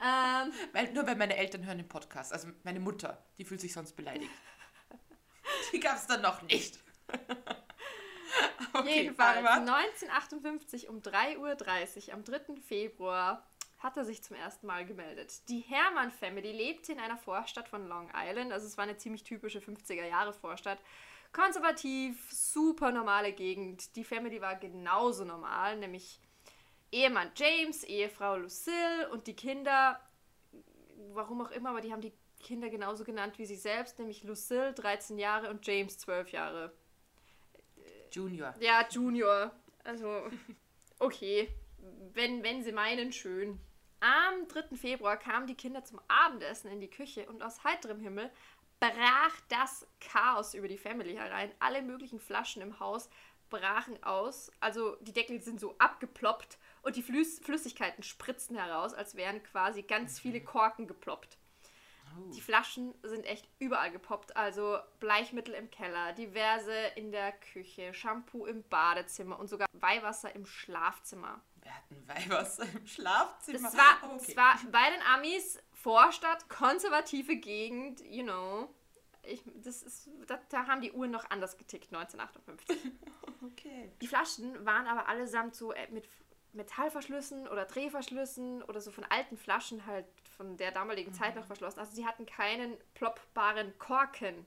Ähm, 0.00 0.52
weil, 0.72 0.92
nur 0.92 1.06
weil 1.06 1.16
meine 1.16 1.36
Eltern 1.36 1.66
hören 1.66 1.78
den 1.78 1.88
Podcast. 1.88 2.32
Also, 2.32 2.48
meine 2.64 2.80
Mutter, 2.80 3.22
die 3.36 3.44
fühlt 3.44 3.60
sich 3.60 3.72
sonst 3.72 3.94
beleidigt. 3.94 4.30
die 5.72 5.80
gab 5.80 5.96
es 5.96 6.06
dann 6.06 6.22
noch 6.22 6.42
nicht. 6.42 6.78
okay, 8.72 9.02
Jedenfalls 9.02 9.46
1958 9.46 10.88
um 10.88 11.00
3.30 11.00 12.08
Uhr 12.08 12.14
am 12.14 12.24
3. 12.24 12.40
Februar 12.66 13.46
hat 13.78 13.96
er 13.96 14.04
sich 14.04 14.22
zum 14.22 14.36
ersten 14.36 14.66
Mal 14.66 14.84
gemeldet. 14.84 15.48
Die 15.48 15.60
Hermann 15.60 16.10
Family 16.10 16.52
lebte 16.52 16.92
in 16.92 17.00
einer 17.00 17.16
Vorstadt 17.16 17.68
von 17.68 17.86
Long 17.86 18.10
Island, 18.14 18.52
also 18.52 18.66
es 18.66 18.76
war 18.76 18.84
eine 18.84 18.96
ziemlich 18.96 19.24
typische 19.24 19.60
50er 19.60 20.06
Jahre 20.06 20.32
Vorstadt. 20.32 20.78
Konservativ, 21.32 22.30
super 22.32 22.90
normale 22.90 23.32
Gegend. 23.32 23.94
Die 23.96 24.04
Family 24.04 24.40
war 24.40 24.56
genauso 24.56 25.24
normal, 25.24 25.76
nämlich 25.76 26.20
Ehemann 26.90 27.30
James, 27.36 27.84
Ehefrau 27.84 28.36
Lucille 28.36 29.10
und 29.12 29.26
die 29.26 29.36
Kinder, 29.36 30.00
warum 31.12 31.42
auch 31.42 31.50
immer, 31.50 31.70
aber 31.70 31.80
die 31.80 31.92
haben 31.92 32.00
die 32.00 32.14
Kinder 32.40 32.70
genauso 32.70 33.04
genannt 33.04 33.38
wie 33.38 33.46
sie 33.46 33.56
selbst, 33.56 33.98
nämlich 33.98 34.22
Lucille 34.24 34.72
13 34.72 35.18
Jahre 35.18 35.50
und 35.50 35.66
James 35.66 35.98
12 35.98 36.32
Jahre. 36.32 36.72
Junior. 38.10 38.54
Ja, 38.60 38.86
Junior. 38.88 39.52
Also, 39.84 40.22
okay. 40.98 41.48
Wenn, 42.14 42.42
wenn 42.42 42.62
sie 42.62 42.72
meinen, 42.72 43.12
schön. 43.12 43.60
Am 44.00 44.46
3. 44.46 44.76
Februar 44.76 45.16
kamen 45.16 45.46
die 45.46 45.56
Kinder 45.56 45.84
zum 45.84 46.00
Abendessen 46.06 46.70
in 46.70 46.80
die 46.80 46.90
Küche 46.90 47.26
und 47.28 47.42
aus 47.42 47.64
heiterem 47.64 48.00
Himmel 48.00 48.30
brach 48.78 49.40
das 49.48 49.86
Chaos 50.00 50.54
über 50.54 50.68
die 50.68 50.78
Family 50.78 51.14
herein. 51.14 51.50
Alle 51.58 51.82
möglichen 51.82 52.20
Flaschen 52.20 52.62
im 52.62 52.78
Haus 52.78 53.10
brachen 53.50 54.00
aus. 54.04 54.52
Also 54.60 54.96
die 55.00 55.12
Deckel 55.12 55.40
sind 55.40 55.58
so 55.58 55.74
abgeploppt 55.78 56.58
und 56.82 56.94
die 56.94 57.02
Flüss 57.02 57.40
Flüssigkeiten 57.40 58.04
spritzten 58.04 58.56
heraus, 58.56 58.94
als 58.94 59.16
wären 59.16 59.42
quasi 59.42 59.82
ganz 59.82 60.16
mhm. 60.16 60.20
viele 60.20 60.40
Korken 60.42 60.86
geploppt. 60.86 61.38
Oh. 62.16 62.30
Die 62.30 62.40
Flaschen 62.40 62.94
sind 63.02 63.26
echt 63.26 63.48
überall 63.58 63.90
gepoppt. 63.90 64.36
Also 64.36 64.78
Bleichmittel 65.00 65.54
im 65.54 65.70
Keller, 65.70 66.12
diverse 66.12 66.74
in 66.94 67.10
der 67.10 67.32
Küche, 67.32 67.92
Shampoo 67.94 68.46
im 68.46 68.62
Badezimmer 68.68 69.38
und 69.38 69.48
sogar 69.48 69.66
Weihwasser 69.72 70.34
im 70.34 70.46
Schlafzimmer. 70.46 71.40
Wir 71.62 71.74
hatten 71.74 72.08
Weihwasser 72.30 72.64
im 72.74 72.86
Schlafzimmer. 72.86 73.58
Das 73.60 73.76
war, 73.76 74.10
okay. 74.10 74.24
das 74.26 74.36
war 74.36 74.58
bei 74.70 74.90
den 74.90 75.02
Amis 75.14 75.58
Vorstadt, 75.72 76.48
konservative 76.48 77.36
Gegend, 77.36 78.00
you 78.00 78.24
know. 78.24 78.68
Ich, 79.22 79.42
das 79.62 79.82
ist, 79.82 80.08
da, 80.26 80.40
da, 80.48 80.66
haben 80.66 80.80
die 80.80 80.92
Uhren 80.92 81.10
noch 81.10 81.28
anders 81.30 81.56
getickt, 81.58 81.92
1958. 81.94 82.92
okay. 83.42 83.92
Die 84.00 84.06
Flaschen 84.06 84.64
waren 84.64 84.86
aber 84.86 85.06
allesamt 85.08 85.54
so 85.54 85.72
äh, 85.72 85.86
mit 85.90 86.08
Metallverschlüssen 86.52 87.46
oder 87.46 87.66
Drehverschlüssen 87.66 88.62
oder 88.62 88.80
so 88.80 88.90
von 88.90 89.04
alten 89.04 89.36
Flaschen 89.36 89.86
halt 89.86 90.06
von 90.36 90.56
der 90.56 90.72
damaligen 90.72 91.12
mhm. 91.12 91.14
Zeit 91.14 91.36
noch 91.36 91.44
verschlossen. 91.44 91.78
Also 91.80 91.94
sie 91.94 92.06
hatten 92.06 92.26
keinen 92.26 92.76
ploppbaren 92.94 93.78
Korken. 93.78 94.46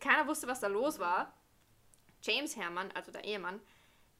Keiner 0.00 0.26
wusste, 0.26 0.48
was 0.48 0.60
da 0.60 0.66
los 0.66 0.98
war. 0.98 1.32
James 2.22 2.56
Hermann, 2.56 2.90
also 2.92 3.12
der 3.12 3.24
Ehemann, 3.24 3.60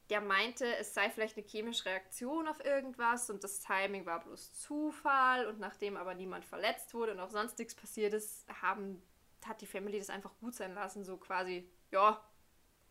der 0.09 0.21
meinte, 0.21 0.65
es 0.77 0.93
sei 0.93 1.09
vielleicht 1.09 1.37
eine 1.37 1.45
chemische 1.47 1.85
Reaktion 1.85 2.47
auf 2.47 2.63
irgendwas 2.63 3.29
und 3.29 3.43
das 3.43 3.59
Timing 3.59 4.05
war 4.05 4.23
bloß 4.23 4.53
Zufall 4.53 5.47
und 5.47 5.59
nachdem 5.59 5.97
aber 5.97 6.13
niemand 6.13 6.45
verletzt 6.45 6.93
wurde 6.93 7.13
und 7.13 7.19
auch 7.19 7.31
sonst 7.31 7.57
nichts 7.57 7.75
passiert 7.75 8.13
ist, 8.13 8.45
haben, 8.61 9.01
hat 9.45 9.61
die 9.61 9.67
Family 9.67 9.97
das 9.97 10.09
einfach 10.09 10.37
gut 10.39 10.53
sein 10.53 10.73
lassen, 10.73 11.03
so 11.03 11.17
quasi, 11.17 11.67
ja, 11.91 12.23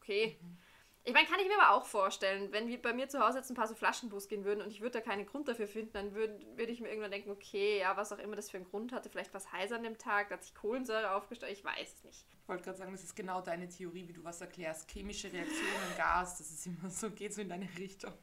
okay. 0.01 0.39
Mhm. 0.41 0.59
Ich 1.07 1.13
meine, 1.13 1.29
kann 1.29 1.39
ich 1.39 1.47
mir 1.47 1.61
aber 1.61 1.77
auch 1.77 1.85
vorstellen, 1.85 2.51
wenn 2.51 2.67
wir 2.67 2.81
bei 2.81 2.95
mir 2.95 3.11
zu 3.11 3.21
Hause 3.21 3.37
jetzt 3.37 3.51
ein 3.51 3.55
paar 3.55 3.69
so 3.69 3.75
Flaschenbus 3.75 4.27
gehen 4.27 4.47
würden 4.47 4.63
und 4.63 4.71
ich 4.71 4.81
würde 4.81 4.99
da 4.99 5.01
keinen 5.03 5.27
Grund 5.27 5.47
dafür 5.49 5.69
finden, 5.69 5.93
dann 5.93 6.15
würde 6.15 6.41
würd 6.57 6.71
ich 6.71 6.81
mir 6.81 6.89
irgendwann 6.89 7.11
denken, 7.11 7.31
okay, 7.31 7.79
ja, 7.79 7.95
was 7.99 8.11
auch 8.11 8.19
immer 8.19 8.37
das 8.37 8.51
für 8.51 8.57
einen 8.57 8.65
Grund 8.65 8.91
hatte, 8.91 9.11
vielleicht 9.11 9.35
was 9.35 9.53
heiß 9.53 9.73
an 9.73 9.83
dem 9.83 9.99
Tag, 9.99 10.31
da 10.31 10.37
hat 10.37 10.43
sich 10.43 10.55
Kohlensäure 10.55 11.15
aufgestellt, 11.15 11.53
ich 11.53 11.63
weiß 11.63 11.93
es 11.93 12.05
nicht. 12.05 12.27
Ich 12.41 12.49
wollte 12.49 12.65
gerade 12.65 12.79
sagen, 12.79 12.93
das 12.93 13.05
ist 13.05 13.15
genau 13.15 13.43
deine 13.43 13.69
Theorie, 13.69 14.09
wie 14.09 14.15
du 14.15 14.25
was 14.25 14.41
erklärst. 14.41 14.91
Chemische 14.91 15.31
Reaktionen, 15.31 15.97
Gas, 15.99 16.39
das 16.39 16.51
ist 16.51 16.67
immer 16.67 16.89
so, 16.89 17.11
geht 17.11 17.35
so 17.35 17.43
in 17.43 17.51
deine 17.51 17.69
Richtung. 17.77 18.15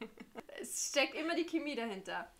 Es 0.60 0.88
steckt 0.88 1.14
immer 1.14 1.36
die 1.36 1.46
Chemie 1.46 1.76
dahinter. 1.76 2.32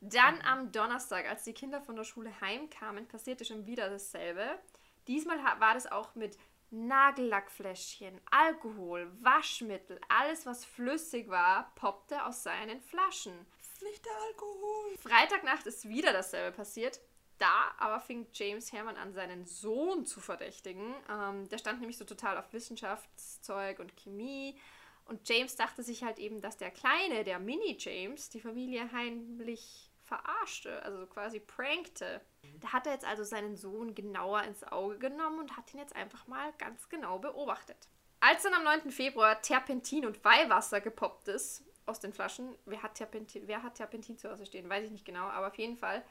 Dann 0.00 0.40
am 0.42 0.70
Donnerstag, 0.70 1.28
als 1.28 1.42
die 1.42 1.54
Kinder 1.54 1.80
von 1.80 1.96
der 1.96 2.04
Schule 2.04 2.40
heimkamen, 2.40 3.08
passierte 3.08 3.44
schon 3.44 3.66
wieder 3.66 3.90
dasselbe. 3.90 4.60
Diesmal 5.08 5.38
war 5.58 5.74
das 5.74 5.90
auch 5.90 6.14
mit 6.14 6.38
Nagellackfläschchen, 6.70 8.20
Alkohol, 8.30 9.10
Waschmittel, 9.20 10.00
alles 10.08 10.44
was 10.46 10.64
flüssig 10.64 11.28
war, 11.28 11.72
poppte 11.74 12.24
aus 12.24 12.42
seinen 12.42 12.80
Flaschen. 12.80 13.46
Nicht 13.82 14.04
der 14.04 14.12
Alkohol. 14.28 14.96
Freitagnacht 14.98 15.66
ist 15.66 15.88
wieder 15.88 16.12
dasselbe 16.12 16.56
passiert. 16.56 17.00
Da 17.38 17.72
aber 17.78 18.00
fing 18.00 18.26
James 18.32 18.72
Hermann 18.72 18.96
an, 18.96 19.12
seinen 19.12 19.46
Sohn 19.46 20.04
zu 20.04 20.20
verdächtigen. 20.20 20.94
Ähm, 21.08 21.48
der 21.48 21.58
stand 21.58 21.78
nämlich 21.80 21.96
so 21.96 22.04
total 22.04 22.36
auf 22.36 22.52
Wissenschaftszeug 22.52 23.78
und 23.78 23.96
Chemie. 23.96 24.58
Und 25.04 25.26
James 25.28 25.56
dachte 25.56 25.82
sich 25.82 26.02
halt 26.02 26.18
eben, 26.18 26.40
dass 26.40 26.56
der 26.56 26.70
Kleine, 26.70 27.24
der 27.24 27.38
Mini-James, 27.38 28.28
die 28.30 28.40
Familie 28.40 28.90
heimlich 28.92 29.87
verarschte, 30.08 30.82
also 30.82 31.06
quasi 31.06 31.38
prankte. 31.38 32.20
Da 32.60 32.72
hat 32.72 32.86
er 32.86 32.94
jetzt 32.94 33.04
also 33.04 33.22
seinen 33.24 33.56
Sohn 33.56 33.94
genauer 33.94 34.42
ins 34.42 34.64
Auge 34.64 34.98
genommen 34.98 35.38
und 35.38 35.56
hat 35.56 35.72
ihn 35.72 35.80
jetzt 35.80 35.94
einfach 35.94 36.26
mal 36.26 36.52
ganz 36.58 36.88
genau 36.88 37.18
beobachtet. 37.18 37.88
Als 38.20 38.42
dann 38.42 38.54
am 38.54 38.64
9. 38.64 38.90
Februar 38.90 39.40
Terpentin 39.40 40.06
und 40.06 40.24
Weihwasser 40.24 40.80
gepoppt 40.80 41.28
ist 41.28 41.62
aus 41.86 42.00
den 42.00 42.12
Flaschen, 42.12 42.56
wer 42.66 42.82
hat 42.82 42.96
Terpentin, 42.96 43.46
wer 43.46 43.62
hat 43.62 43.76
Terpentin 43.76 44.18
zu 44.18 44.30
Hause 44.30 44.46
stehen, 44.46 44.68
weiß 44.68 44.84
ich 44.84 44.90
nicht 44.90 45.04
genau, 45.04 45.26
aber 45.26 45.48
auf 45.48 45.58
jeden 45.58 45.76
Fall 45.76 46.02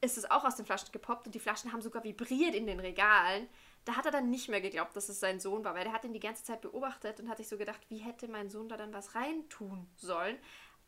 ist 0.00 0.18
es 0.18 0.30
auch 0.30 0.44
aus 0.44 0.56
den 0.56 0.66
Flaschen 0.66 0.92
gepoppt 0.92 1.26
und 1.26 1.34
die 1.34 1.40
Flaschen 1.40 1.72
haben 1.72 1.82
sogar 1.82 2.04
vibriert 2.04 2.54
in 2.54 2.66
den 2.66 2.80
Regalen. 2.80 3.48
Da 3.84 3.96
hat 3.96 4.06
er 4.06 4.12
dann 4.12 4.30
nicht 4.30 4.48
mehr 4.48 4.60
geglaubt, 4.60 4.96
dass 4.96 5.08
es 5.08 5.20
sein 5.20 5.40
Sohn 5.40 5.64
war, 5.64 5.74
weil 5.74 5.86
er 5.86 5.92
hat 5.92 6.04
ihn 6.04 6.12
die 6.12 6.20
ganze 6.20 6.44
Zeit 6.44 6.62
beobachtet 6.62 7.20
und 7.20 7.28
hat 7.28 7.36
sich 7.36 7.48
so 7.48 7.58
gedacht, 7.58 7.80
wie 7.88 7.98
hätte 7.98 8.28
mein 8.28 8.50
Sohn 8.50 8.68
da 8.68 8.76
dann 8.76 8.94
was 8.94 9.14
reintun 9.14 9.86
sollen. 9.96 10.38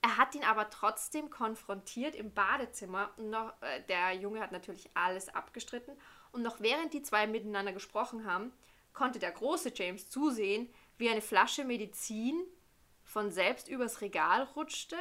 Er 0.03 0.17
hat 0.17 0.35
ihn 0.35 0.45
aber 0.45 0.71
trotzdem 0.71 1.31
konfrontiert 1.31 2.15
im 2.15 2.33
Badezimmer. 2.33 3.11
Noch, 3.17 3.55
äh, 3.61 3.83
der 3.88 4.12
Junge 4.12 4.41
hat 4.41 4.53
natürlich 4.53 4.88
alles 4.95 5.29
abgestritten. 5.29 5.97
Und 6.33 6.43
noch 6.43 6.61
während 6.61 6.93
die 6.93 7.03
zwei 7.03 7.26
miteinander 7.26 7.73
gesprochen 7.73 8.25
haben, 8.25 8.53
konnte 8.93 9.19
der 9.19 9.33
große 9.33 9.73
James 9.75 10.09
zusehen, 10.09 10.69
wie 10.99 11.09
eine 11.09 11.23
Flasche 11.23 11.65
Medizin 11.65 12.43
von 13.05 13.31
selbst 13.31 13.69
übers 13.69 14.00
Regal 14.00 14.43
rutschte 14.55 14.97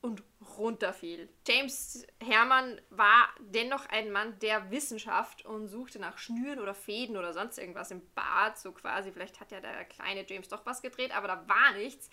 und 0.00 0.22
runterfiel. 0.58 1.30
James 1.46 2.06
Hermann 2.22 2.78
war 2.90 3.28
dennoch 3.38 3.86
ein 3.86 4.12
Mann 4.12 4.38
der 4.40 4.70
Wissenschaft 4.70 5.46
und 5.46 5.68
suchte 5.68 5.98
nach 5.98 6.18
Schnüren 6.18 6.58
oder 6.60 6.74
Fäden 6.74 7.16
oder 7.16 7.32
sonst 7.32 7.56
irgendwas 7.58 7.90
im 7.90 8.02
Bad, 8.14 8.58
so 8.58 8.72
quasi. 8.72 9.12
Vielleicht 9.12 9.40
hat 9.40 9.50
ja 9.50 9.60
der 9.60 9.84
kleine 9.86 10.26
James 10.28 10.48
doch 10.48 10.66
was 10.66 10.82
gedreht, 10.82 11.16
aber 11.16 11.28
da 11.28 11.48
war 11.48 11.72
nichts. 11.72 12.10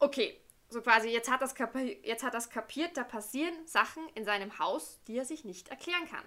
Okay, 0.00 0.40
so 0.68 0.82
quasi, 0.82 1.08
jetzt 1.08 1.30
hat, 1.30 1.42
das 1.42 1.54
jetzt 2.02 2.24
hat 2.24 2.34
das 2.34 2.50
kapiert, 2.50 2.96
da 2.96 3.04
passieren 3.04 3.54
Sachen 3.66 4.08
in 4.14 4.24
seinem 4.24 4.58
Haus, 4.58 5.00
die 5.06 5.16
er 5.16 5.24
sich 5.24 5.44
nicht 5.44 5.68
erklären 5.68 6.08
kann. 6.10 6.24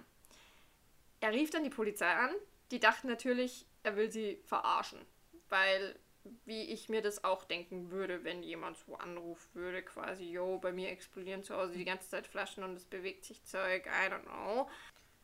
Er 1.20 1.32
rief 1.32 1.50
dann 1.50 1.64
die 1.64 1.70
Polizei 1.70 2.10
an, 2.10 2.30
die 2.70 2.80
dachten 2.80 3.08
natürlich, 3.08 3.66
er 3.82 3.96
will 3.96 4.10
sie 4.10 4.40
verarschen, 4.46 5.00
weil 5.48 5.98
wie 6.44 6.64
ich 6.64 6.88
mir 6.88 7.02
das 7.02 7.24
auch 7.24 7.44
denken 7.44 7.90
würde, 7.90 8.24
wenn 8.24 8.42
jemand 8.42 8.76
so 8.76 8.96
anrufen 8.96 9.54
würde, 9.54 9.82
quasi, 9.82 10.24
yo, 10.24 10.58
bei 10.58 10.72
mir 10.72 10.90
explodieren 10.90 11.42
zu 11.42 11.56
Hause 11.56 11.72
die 11.72 11.84
ganze 11.84 12.08
Zeit 12.08 12.26
Flaschen 12.26 12.62
und 12.62 12.74
es 12.76 12.84
bewegt 12.84 13.24
sich 13.24 13.42
Zeug, 13.44 13.86
I 13.86 14.12
don't 14.12 14.24
know. 14.24 14.68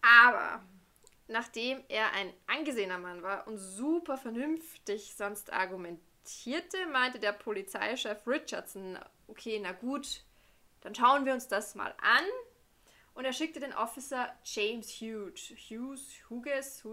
Aber 0.00 0.64
nachdem 1.28 1.82
er 1.88 2.12
ein 2.12 2.32
angesehener 2.46 2.98
Mann 2.98 3.22
war 3.22 3.46
und 3.46 3.58
super 3.58 4.16
vernünftig 4.16 5.14
sonst 5.14 5.52
argumentierte, 6.26 6.86
meinte 6.86 7.18
der 7.18 7.32
Polizeichef 7.32 8.26
Richardson, 8.26 8.98
okay, 9.28 9.60
na 9.62 9.72
gut, 9.72 10.22
dann 10.80 10.94
schauen 10.94 11.24
wir 11.24 11.32
uns 11.32 11.48
das 11.48 11.74
mal 11.74 11.94
an 12.02 12.24
und 13.14 13.24
er 13.24 13.32
schickte 13.32 13.60
den 13.60 13.72
Officer 13.72 14.34
James 14.44 15.00
Hughes. 15.00 15.52
Hughes, 15.70 16.20
Hughes, 16.28 16.84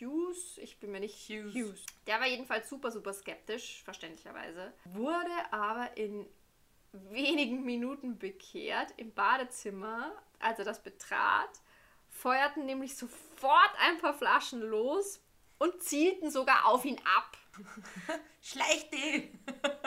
Hughes, 0.00 0.58
ich 0.58 0.78
bin 0.78 0.90
mir 0.90 1.00
nicht 1.00 1.28
Hughes. 1.28 1.54
Hughes. 1.54 1.86
Der 2.06 2.20
war 2.20 2.26
jedenfalls 2.26 2.68
super, 2.68 2.90
super 2.90 3.12
skeptisch, 3.12 3.82
verständlicherweise. 3.84 4.72
Wurde 4.84 5.52
aber 5.52 5.96
in 5.96 6.26
wenigen 6.92 7.64
Minuten 7.64 8.18
bekehrt 8.18 8.92
im 8.96 9.14
Badezimmer, 9.14 10.12
als 10.40 10.58
er 10.58 10.64
das 10.64 10.82
betrat, 10.82 11.50
feuerten 12.10 12.66
nämlich 12.66 12.96
sofort 12.96 13.70
ein 13.78 13.98
paar 13.98 14.12
Flaschen 14.12 14.60
los 14.60 15.22
und 15.58 15.82
zielten 15.82 16.30
sogar 16.30 16.66
auf 16.66 16.84
ihn 16.84 17.00
ab. 17.16 17.38
Schleich 18.42 18.88
die! 18.90 19.30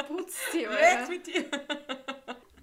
Putz 0.07 0.39
die, 0.53 0.67
Weg 0.67 1.09
mit 1.09 1.27
dir! 1.27 1.49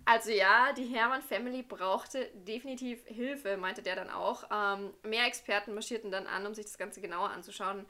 Also 0.04 0.30
ja, 0.30 0.73
die 0.73 0.87
Hermann 0.87 1.23
Family 1.23 1.62
brauchte 1.62 2.26
definitiv 2.35 3.04
Hilfe, 3.06 3.56
meinte 3.56 3.82
der 3.82 3.97
dann 3.97 4.11
auch. 4.11 4.44
Ähm, 4.50 4.92
mehr 5.02 5.26
Experten 5.26 5.75
marschierten 5.75 6.11
dann 6.11 6.26
an, 6.26 6.47
um 6.47 6.54
sich 6.54 6.66
das 6.66 6.76
Ganze 6.76 7.00
genauer 7.00 7.30
anzuschauen. 7.30 7.87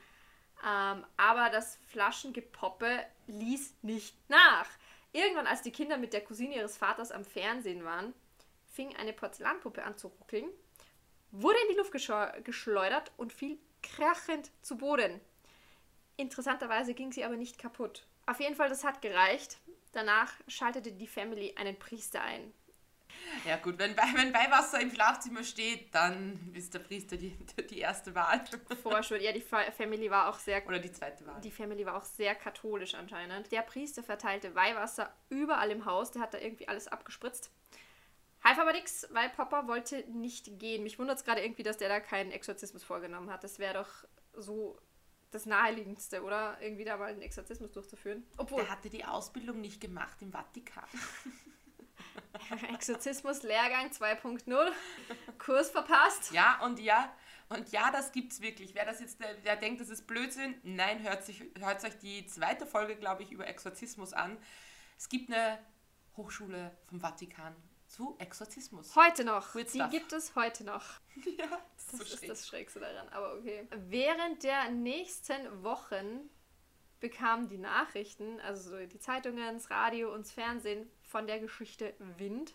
Ähm, 0.64 1.04
aber 1.16 1.50
das 1.50 1.78
Flaschengepoppe 1.88 3.04
ließ 3.26 3.75
nicht 3.83 4.16
nach. 4.28 4.69
Irgendwann, 5.12 5.47
als 5.47 5.62
die 5.62 5.73
Kinder 5.73 5.97
mit 5.97 6.12
der 6.12 6.23
Cousine 6.23 6.54
ihres 6.54 6.76
Vaters 6.76 7.11
am 7.11 7.25
Fernsehen 7.25 7.85
waren, 7.85 8.14
fing 8.66 8.95
eine 8.97 9.12
Porzellanpuppe 9.12 9.83
an 9.83 9.99
zu 9.99 10.09
ruckeln, 10.09 10.49
wurde 11.31 11.59
in 11.62 11.69
die 11.73 11.78
Luft 11.78 11.92
geschleudert 12.45 13.11
und 13.16 13.33
fiel 13.33 13.59
krachend 13.83 14.50
zu 14.62 14.76
Boden. 14.76 15.21
Interessanterweise 16.16 16.95
ging 16.95 17.12
sie 17.12 17.25
aber 17.25 17.37
nicht 17.37 17.59
kaputt. 17.59 18.07
Auf 18.26 18.40
jeden 18.40 18.54
Fall, 18.54 18.69
das 18.69 18.85
hat 18.85 19.02
gereicht. 19.02 19.59
Danach 19.92 20.33
schaltete 20.49 20.92
die 20.92 21.07
Family 21.07 21.54
einen 21.57 21.78
Priester 21.78 22.23
ein. 22.23 22.52
Ja 23.47 23.57
gut, 23.57 23.78
wenn, 23.78 23.97
wenn 23.97 24.33
Weihwasser 24.33 24.81
im 24.81 24.90
Schlafzimmer 24.90 25.45
steht, 25.45 25.95
dann 25.95 26.52
ist 26.54 26.75
der 26.75 26.78
Priester 26.78 27.16
die, 27.16 27.37
die 27.71 27.78
erste 27.78 28.14
Wahl. 28.14 28.42
Vorschuld, 28.83 29.23
ja, 29.23 29.33
die 29.33 29.40
Family 29.40 30.11
war 30.11 30.28
auch 30.28 30.38
sehr... 30.38 30.66
Oder 30.66 30.78
die 30.78 30.92
zweite 30.92 31.26
Wahl. 31.26 31.40
Die 31.40 31.50
Family 31.50 31.85
war 31.85 31.97
auch 31.97 32.04
sehr 32.04 32.35
katholisch 32.35 32.95
anscheinend. 32.95 33.52
Der 33.52 33.62
Priester 33.62 34.02
verteilte 34.02 34.54
Weihwasser 34.54 35.12
überall 35.28 35.71
im 35.71 35.85
Haus, 35.85 36.11
der 36.11 36.23
hat 36.23 36.35
da 36.35 36.38
irgendwie 36.38 36.69
alles 36.69 36.88
abgespritzt. 36.88 37.50
Half 38.45 38.59
aber 38.59 38.73
nichts, 38.73 39.07
weil 39.12 39.28
Papa 39.31 39.69
wollte 39.69 40.04
nicht 40.11 40.59
gehen. 40.59 40.83
Mich 40.83 40.99
wundert 40.99 41.19
es 41.19 41.25
gerade 41.25 41.42
irgendwie, 41.42 41.62
dass 41.62 41.76
der 41.76 41.88
da 41.88 42.00
keinen 42.00 42.33
Exorzismus 42.33 42.83
vorgenommen 42.83 43.31
hat. 43.31 43.45
Das 43.45 43.59
wäre 43.59 43.75
doch 43.75 43.90
so 44.35 44.78
das 45.32 45.46
Naheliegendste, 45.46 46.22
oder? 46.22 46.56
Irgendwie 46.60 46.84
da 46.84 46.96
mal 46.96 47.10
einen 47.10 47.22
Exorzismus 47.22 47.72
durchzuführen. 47.72 48.24
Obwohl. 48.36 48.62
Der 48.62 48.70
hatte 48.70 48.90
die 48.90 49.04
Ausbildung 49.04 49.60
nicht 49.60 49.80
gemacht 49.80 50.20
im 50.20 50.32
Vatikan. 50.32 50.84
Exorzismus-Lehrgang 52.74 53.90
2.0. 53.90 54.72
Kurs 55.38 55.70
verpasst. 55.70 56.32
Ja, 56.32 56.60
und 56.64 56.78
ja, 56.78 57.12
und 57.48 57.70
ja, 57.70 57.90
das 57.90 58.12
gibt's 58.12 58.40
wirklich. 58.40 58.74
Wer 58.74 58.84
das 58.84 59.00
jetzt, 59.00 59.20
der, 59.20 59.34
der 59.34 59.56
denkt, 59.56 59.80
das 59.80 59.88
ist 59.88 60.06
Blödsinn, 60.06 60.54
nein, 60.62 61.02
hört, 61.02 61.24
sich, 61.24 61.44
hört 61.58 61.84
euch 61.84 61.98
die 61.98 62.26
zweite 62.26 62.66
Folge, 62.66 62.96
glaube 62.96 63.22
ich, 63.22 63.32
über 63.32 63.46
Exorzismus 63.46 64.12
an. 64.12 64.38
Es 64.96 65.08
gibt 65.08 65.32
eine 65.32 65.58
Hochschule 66.16 66.76
vom 66.86 67.00
Vatikan 67.00 67.54
zu 67.92 68.16
Exorzismus. 68.18 68.96
Heute 68.96 69.22
noch. 69.22 69.52
Die 69.52 69.68
stuff. 69.68 69.90
gibt 69.90 70.12
es 70.12 70.34
heute 70.34 70.64
noch. 70.64 70.82
ja, 71.38 71.46
das, 71.90 72.00
ist, 72.00 72.14
ist 72.14 72.28
das 72.28 72.46
Schrägste 72.46 72.80
daran, 72.80 73.06
aber 73.11 73.34
okay. 73.34 73.68
Während 73.88 74.42
der 74.42 74.70
nächsten 74.70 75.62
Wochen 75.62 76.30
bekamen 77.00 77.49
die 77.49 77.58
Nachrichten, 77.58 78.40
also 78.40 78.87
die 78.87 78.99
Zeitungen, 78.99 79.54
das 79.54 79.70
Radio 79.70 80.14
und 80.14 80.25
das 80.25 80.32
Fernsehen 80.32 80.90
von 81.02 81.26
der 81.26 81.38
Geschichte 81.38 81.94
Wind. 82.16 82.54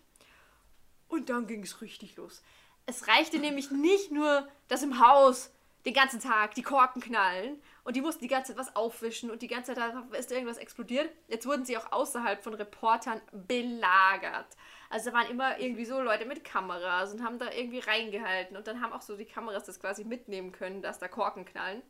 Und 1.07 1.29
dann 1.29 1.45
ging 1.45 1.61
es 1.61 1.81
richtig 1.81 2.15
los. 2.15 2.41
Es 2.87 3.07
reichte 3.07 3.37
nämlich 3.37 3.69
nicht 3.69 4.11
nur, 4.11 4.47
dass 4.69 4.81
im 4.81 4.99
Haus 4.99 5.51
den 5.87 5.93
ganzen 5.93 6.19
Tag 6.19 6.53
die 6.55 6.63
Korken 6.63 7.01
knallen 7.01 7.61
und 7.85 7.95
die 7.95 8.01
mussten 8.01 8.21
die 8.21 8.27
ganze 8.27 8.51
Zeit 8.51 8.59
was 8.59 8.75
aufwischen 8.75 9.31
und 9.31 9.41
die 9.41 9.47
ganze 9.47 9.73
Zeit 9.73 9.93
ist 10.19 10.29
irgendwas 10.33 10.57
explodiert. 10.57 11.09
Jetzt 11.29 11.45
wurden 11.45 11.63
sie 11.63 11.77
auch 11.77 11.93
außerhalb 11.93 12.43
von 12.43 12.53
Reportern 12.55 13.21
belagert. 13.31 14.47
Also 14.89 15.11
da 15.11 15.15
waren 15.15 15.31
immer 15.31 15.57
irgendwie 15.59 15.85
so 15.85 16.01
Leute 16.01 16.25
mit 16.25 16.43
Kameras 16.43 17.13
und 17.13 17.23
haben 17.23 17.39
da 17.39 17.49
irgendwie 17.53 17.79
reingehalten 17.79 18.57
und 18.57 18.67
dann 18.67 18.81
haben 18.81 18.91
auch 18.91 19.01
so 19.01 19.15
die 19.15 19.23
Kameras 19.23 19.63
das 19.63 19.79
quasi 19.79 20.03
mitnehmen 20.03 20.51
können, 20.51 20.81
dass 20.81 20.99
da 20.99 21.07
Korken 21.07 21.45
knallen. 21.45 21.81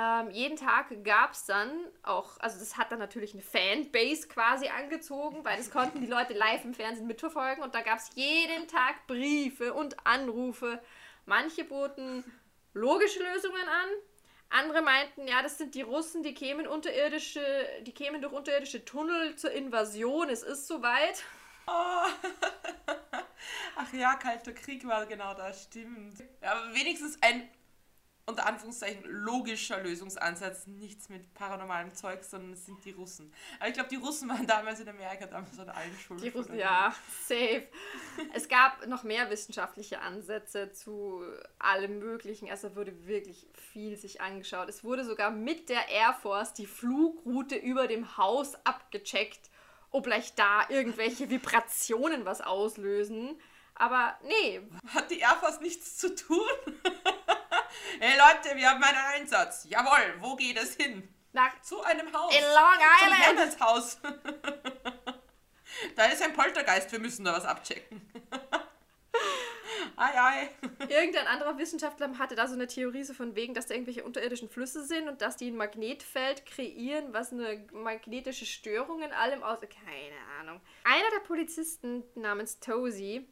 Ähm, 0.00 0.30
jeden 0.30 0.56
Tag 0.56 0.86
gab 1.04 1.32
es 1.32 1.44
dann 1.44 1.70
auch, 2.02 2.40
also 2.40 2.58
das 2.58 2.78
hat 2.78 2.92
dann 2.92 2.98
natürlich 2.98 3.34
eine 3.34 3.42
Fanbase 3.42 4.26
quasi 4.26 4.68
angezogen, 4.68 5.44
weil 5.44 5.58
das 5.58 5.70
konnten 5.70 6.00
die 6.00 6.06
Leute 6.06 6.32
live 6.32 6.64
im 6.64 6.72
Fernsehen 6.72 7.06
mitverfolgen 7.06 7.62
und 7.62 7.74
da 7.74 7.82
gab 7.82 7.98
es 7.98 8.08
jeden 8.14 8.68
Tag 8.68 9.06
Briefe 9.06 9.74
und 9.74 10.06
Anrufe. 10.06 10.80
Manche 11.26 11.64
boten 11.64 12.24
logische 12.74 13.22
Lösungen 13.22 13.68
an, 13.68 13.88
andere 14.50 14.82
meinten, 14.82 15.26
ja, 15.26 15.42
das 15.42 15.58
sind 15.58 15.74
die 15.74 15.82
Russen, 15.82 16.22
die 16.22 16.34
kämen 16.34 16.66
unterirdische, 16.66 17.42
die 17.82 17.92
kämen 17.92 18.20
durch 18.20 18.32
unterirdische 18.32 18.84
Tunnel 18.84 19.36
zur 19.36 19.52
Invasion, 19.52 20.28
es 20.28 20.42
ist 20.42 20.66
soweit. 20.66 21.24
Oh. 21.66 21.72
Ach 23.76 23.92
ja, 23.92 24.14
Kalter 24.14 24.52
Krieg 24.52 24.86
war 24.86 25.06
genau 25.06 25.34
das, 25.34 25.64
stimmt. 25.64 26.20
Ja, 26.42 26.52
aber 26.52 26.74
wenigstens 26.74 27.18
ein 27.22 27.48
unter 28.26 28.46
Anführungszeichen 28.46 29.04
logischer 29.04 29.82
Lösungsansatz, 29.82 30.66
nichts 30.66 31.08
mit 31.08 31.34
paranormalem 31.34 31.94
Zeug, 31.94 32.22
sondern 32.22 32.52
es 32.52 32.66
sind 32.66 32.84
die 32.84 32.92
Russen. 32.92 33.32
Aber 33.58 33.68
ich 33.68 33.74
glaube, 33.74 33.88
die 33.88 33.96
Russen 33.96 34.28
waren 34.30 34.46
damals 34.46 34.80
in 34.80 34.88
Amerika 34.88 35.26
damals 35.26 35.58
an 35.58 35.68
allen 35.70 35.98
Schulden. 35.98 36.22
Die 36.22 36.28
Russen, 36.28 36.56
ja, 36.56 36.94
safe. 37.26 37.66
es 38.34 38.48
gab 38.48 38.86
noch 38.86 39.02
mehr 39.02 39.28
wissenschaftliche 39.30 40.00
Ansätze 40.00 40.72
zu 40.72 41.22
allem 41.58 41.98
Möglichen. 41.98 42.50
Also 42.50 42.76
wurde 42.76 43.06
wirklich 43.06 43.46
viel 43.54 43.96
sich 43.96 44.20
angeschaut. 44.20 44.68
Es 44.68 44.84
wurde 44.84 45.04
sogar 45.04 45.30
mit 45.30 45.68
der 45.68 45.88
Air 45.88 46.14
Force 46.14 46.52
die 46.52 46.66
Flugroute 46.66 47.56
über 47.56 47.88
dem 47.88 48.16
Haus 48.16 48.54
abgecheckt 48.64 49.50
ob 49.92 50.04
gleich 50.04 50.34
da 50.34 50.64
irgendwelche 50.68 51.30
Vibrationen 51.30 52.24
was 52.24 52.40
auslösen. 52.40 53.38
Aber 53.74 54.18
nee. 54.26 54.60
Hat 54.88 55.10
die 55.10 55.20
Air 55.20 55.36
Force 55.40 55.60
nichts 55.60 55.96
zu 55.96 56.14
tun? 56.14 56.38
Hey 58.00 58.18
Leute, 58.18 58.56
wir 58.56 58.70
haben 58.70 58.82
einen 58.82 58.98
Einsatz. 59.14 59.66
Jawohl, 59.68 60.14
wo 60.20 60.36
geht 60.36 60.56
es 60.58 60.74
hin? 60.76 61.08
Nach 61.32 61.60
Zu 61.62 61.82
einem 61.82 62.12
Haus. 62.12 62.34
in 62.34 62.42
Long 62.42 62.78
Zum 62.98 63.08
Island. 63.08 63.26
Hammonds 63.26 63.60
Haus. 63.60 63.98
da 65.96 66.04
ist 66.06 66.22
ein 66.22 66.34
Poltergeist, 66.34 66.92
wir 66.92 66.98
müssen 66.98 67.24
da 67.24 67.32
was 67.32 67.44
abchecken. 67.46 68.02
ei, 69.96 70.20
ei. 70.20 70.50
Irgendein 70.88 71.26
anderer 71.26 71.56
Wissenschaftler 71.56 72.18
hatte 72.18 72.34
da 72.34 72.46
so 72.46 72.54
eine 72.54 72.66
Theorie 72.66 73.02
so 73.02 73.14
von 73.14 73.34
wegen, 73.34 73.54
dass 73.54 73.66
da 73.66 73.74
irgendwelche 73.74 74.04
unterirdischen 74.04 74.50
Flüsse 74.50 74.84
sind 74.84 75.08
und 75.08 75.22
dass 75.22 75.38
die 75.38 75.50
ein 75.50 75.56
Magnetfeld 75.56 76.44
kreieren, 76.44 77.14
was 77.14 77.32
eine 77.32 77.66
magnetische 77.72 78.44
Störung 78.44 79.02
in 79.02 79.12
allem 79.12 79.42
aus. 79.42 79.58
Keine 79.60 80.16
Ahnung. 80.40 80.60
Einer 80.84 81.10
der 81.14 81.20
Polizisten 81.20 82.02
namens 82.14 82.60
Tozy 82.60 83.26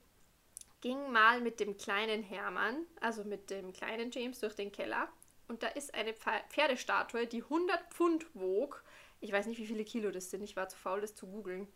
ging 0.80 1.10
mal 1.12 1.40
mit 1.40 1.60
dem 1.60 1.76
kleinen 1.76 2.22
Hermann, 2.22 2.87
also 3.00 3.25
mit 3.25 3.50
dem 3.50 3.72
kleinen 3.72 4.10
James, 4.10 4.40
durch 4.40 4.54
den 4.54 4.72
Keller. 4.72 5.08
Und 5.49 5.62
da 5.62 5.68
ist 5.68 5.94
eine 5.94 6.12
Pfe- 6.12 6.42
Pferdestatue, 6.50 7.26
die 7.26 7.42
100 7.42 7.92
Pfund 7.92 8.26
wog. 8.34 8.82
Ich 9.20 9.32
weiß 9.32 9.46
nicht, 9.46 9.58
wie 9.58 9.66
viele 9.66 9.84
Kilo 9.84 10.10
das 10.10 10.30
sind. 10.30 10.42
Ich 10.42 10.56
war 10.56 10.68
zu 10.68 10.76
faul, 10.78 11.00
das 11.00 11.14
zu 11.14 11.26
googeln. 11.26 11.66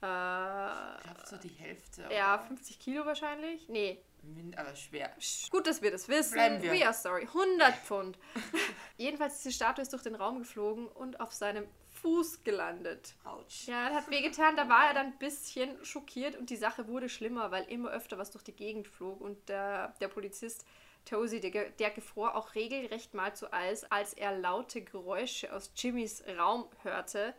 Äh, 0.00 0.96
Ich 0.96 1.02
glaube 1.02 1.22
so 1.26 1.36
die 1.36 1.48
Hälfte. 1.48 2.08
ja, 2.12 2.34
oder? 2.36 2.44
50 2.46 2.78
Kilo 2.78 3.04
wahrscheinlich. 3.04 3.68
Nee, 3.68 4.00
Min- 4.22 4.56
Aber 4.56 4.74
schwer. 4.76 5.12
Gut, 5.50 5.66
dass 5.66 5.80
wir 5.82 5.90
das 5.90 6.08
wissen. 6.08 6.34
Bleiben 6.34 6.62
wir. 6.62 6.72
We 6.72 6.84
are 6.84 6.94
sorry. 6.94 7.22
100 7.22 7.74
Pfund. 7.84 8.18
Jedenfalls, 8.96 9.38
diese 9.42 9.52
Statue 9.54 9.82
ist 9.82 9.92
durch 9.92 10.02
den 10.02 10.14
Raum 10.14 10.38
geflogen 10.38 10.86
und 10.88 11.20
auf 11.20 11.32
seinem 11.32 11.66
Fuß 12.02 12.44
gelandet. 12.44 13.14
Autsch. 13.24 13.66
Ja, 13.66 13.88
das 13.88 13.98
hat 13.98 14.10
wehgetan. 14.10 14.56
Da 14.56 14.68
war 14.68 14.88
er 14.88 14.94
dann 14.94 15.06
ein 15.06 15.18
bisschen 15.18 15.84
schockiert 15.84 16.36
und 16.36 16.50
die 16.50 16.56
Sache 16.56 16.88
wurde 16.88 17.08
schlimmer, 17.08 17.50
weil 17.50 17.64
immer 17.64 17.90
öfter 17.90 18.18
was 18.18 18.30
durch 18.30 18.44
die 18.44 18.56
Gegend 18.56 18.88
flog 18.88 19.20
und 19.20 19.48
der, 19.48 19.94
der 20.00 20.08
Polizist 20.08 20.64
Tozy, 21.04 21.40
der, 21.40 21.70
der 21.70 21.90
gefror 21.90 22.34
auch 22.34 22.54
regelrecht 22.54 23.14
mal 23.14 23.34
zu 23.34 23.52
Eis, 23.52 23.84
als 23.84 24.12
er 24.12 24.36
laute 24.36 24.82
Geräusche 24.82 25.52
aus 25.52 25.72
Jimmys 25.74 26.22
Raum 26.38 26.66
hörte, 26.82 27.34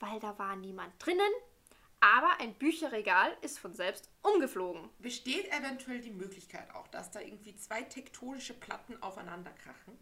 weil 0.00 0.18
da 0.20 0.38
war 0.38 0.56
niemand 0.56 0.92
drinnen, 0.98 1.20
aber 2.00 2.40
ein 2.40 2.54
Bücherregal 2.54 3.36
ist 3.42 3.58
von 3.58 3.74
selbst 3.74 4.10
umgeflogen. 4.22 4.88
Besteht 4.98 5.48
eventuell 5.52 6.00
die 6.00 6.10
Möglichkeit 6.10 6.74
auch, 6.74 6.88
dass 6.88 7.10
da 7.10 7.20
irgendwie 7.20 7.56
zwei 7.56 7.82
tektonische 7.82 8.54
Platten 8.54 9.02
aufeinander 9.02 9.50
krachen 9.52 9.98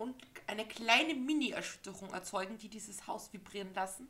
und 0.00 0.16
eine 0.46 0.66
kleine 0.66 1.14
Mini-Erschütterung 1.14 2.12
erzeugen, 2.12 2.56
die 2.58 2.68
dieses 2.68 3.06
Haus 3.06 3.32
vibrieren 3.32 3.74
lassen? 3.74 4.08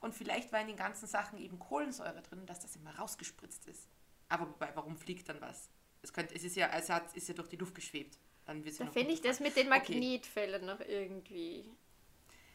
Und 0.00 0.14
vielleicht 0.14 0.52
war 0.52 0.60
in 0.60 0.68
den 0.68 0.76
ganzen 0.76 1.06
Sachen 1.06 1.38
eben 1.38 1.58
Kohlensäure 1.58 2.22
drin, 2.22 2.46
dass 2.46 2.60
das 2.60 2.76
immer 2.76 2.94
rausgespritzt 2.96 3.66
ist. 3.66 3.88
Aber 4.28 4.48
wobei, 4.48 4.70
warum 4.74 4.96
fliegt 4.96 5.28
dann 5.28 5.40
was? 5.40 5.68
Es, 6.02 6.12
könnte, 6.12 6.34
es 6.34 6.44
ist 6.44 6.56
ja, 6.56 6.68
es 6.76 6.88
hat, 6.88 7.14
ist 7.16 7.28
ja 7.28 7.34
durch 7.34 7.48
die 7.48 7.56
Luft 7.56 7.74
geschwebt. 7.74 8.18
Dann 8.46 8.62
Da 8.62 8.86
finde 8.86 9.12
ich 9.12 9.22
das 9.22 9.40
mit 9.40 9.56
den 9.56 9.72
Okay. 9.72 9.94
Magnetfeldern 9.94 10.66
noch 10.66 10.80
irgendwie. 10.80 11.70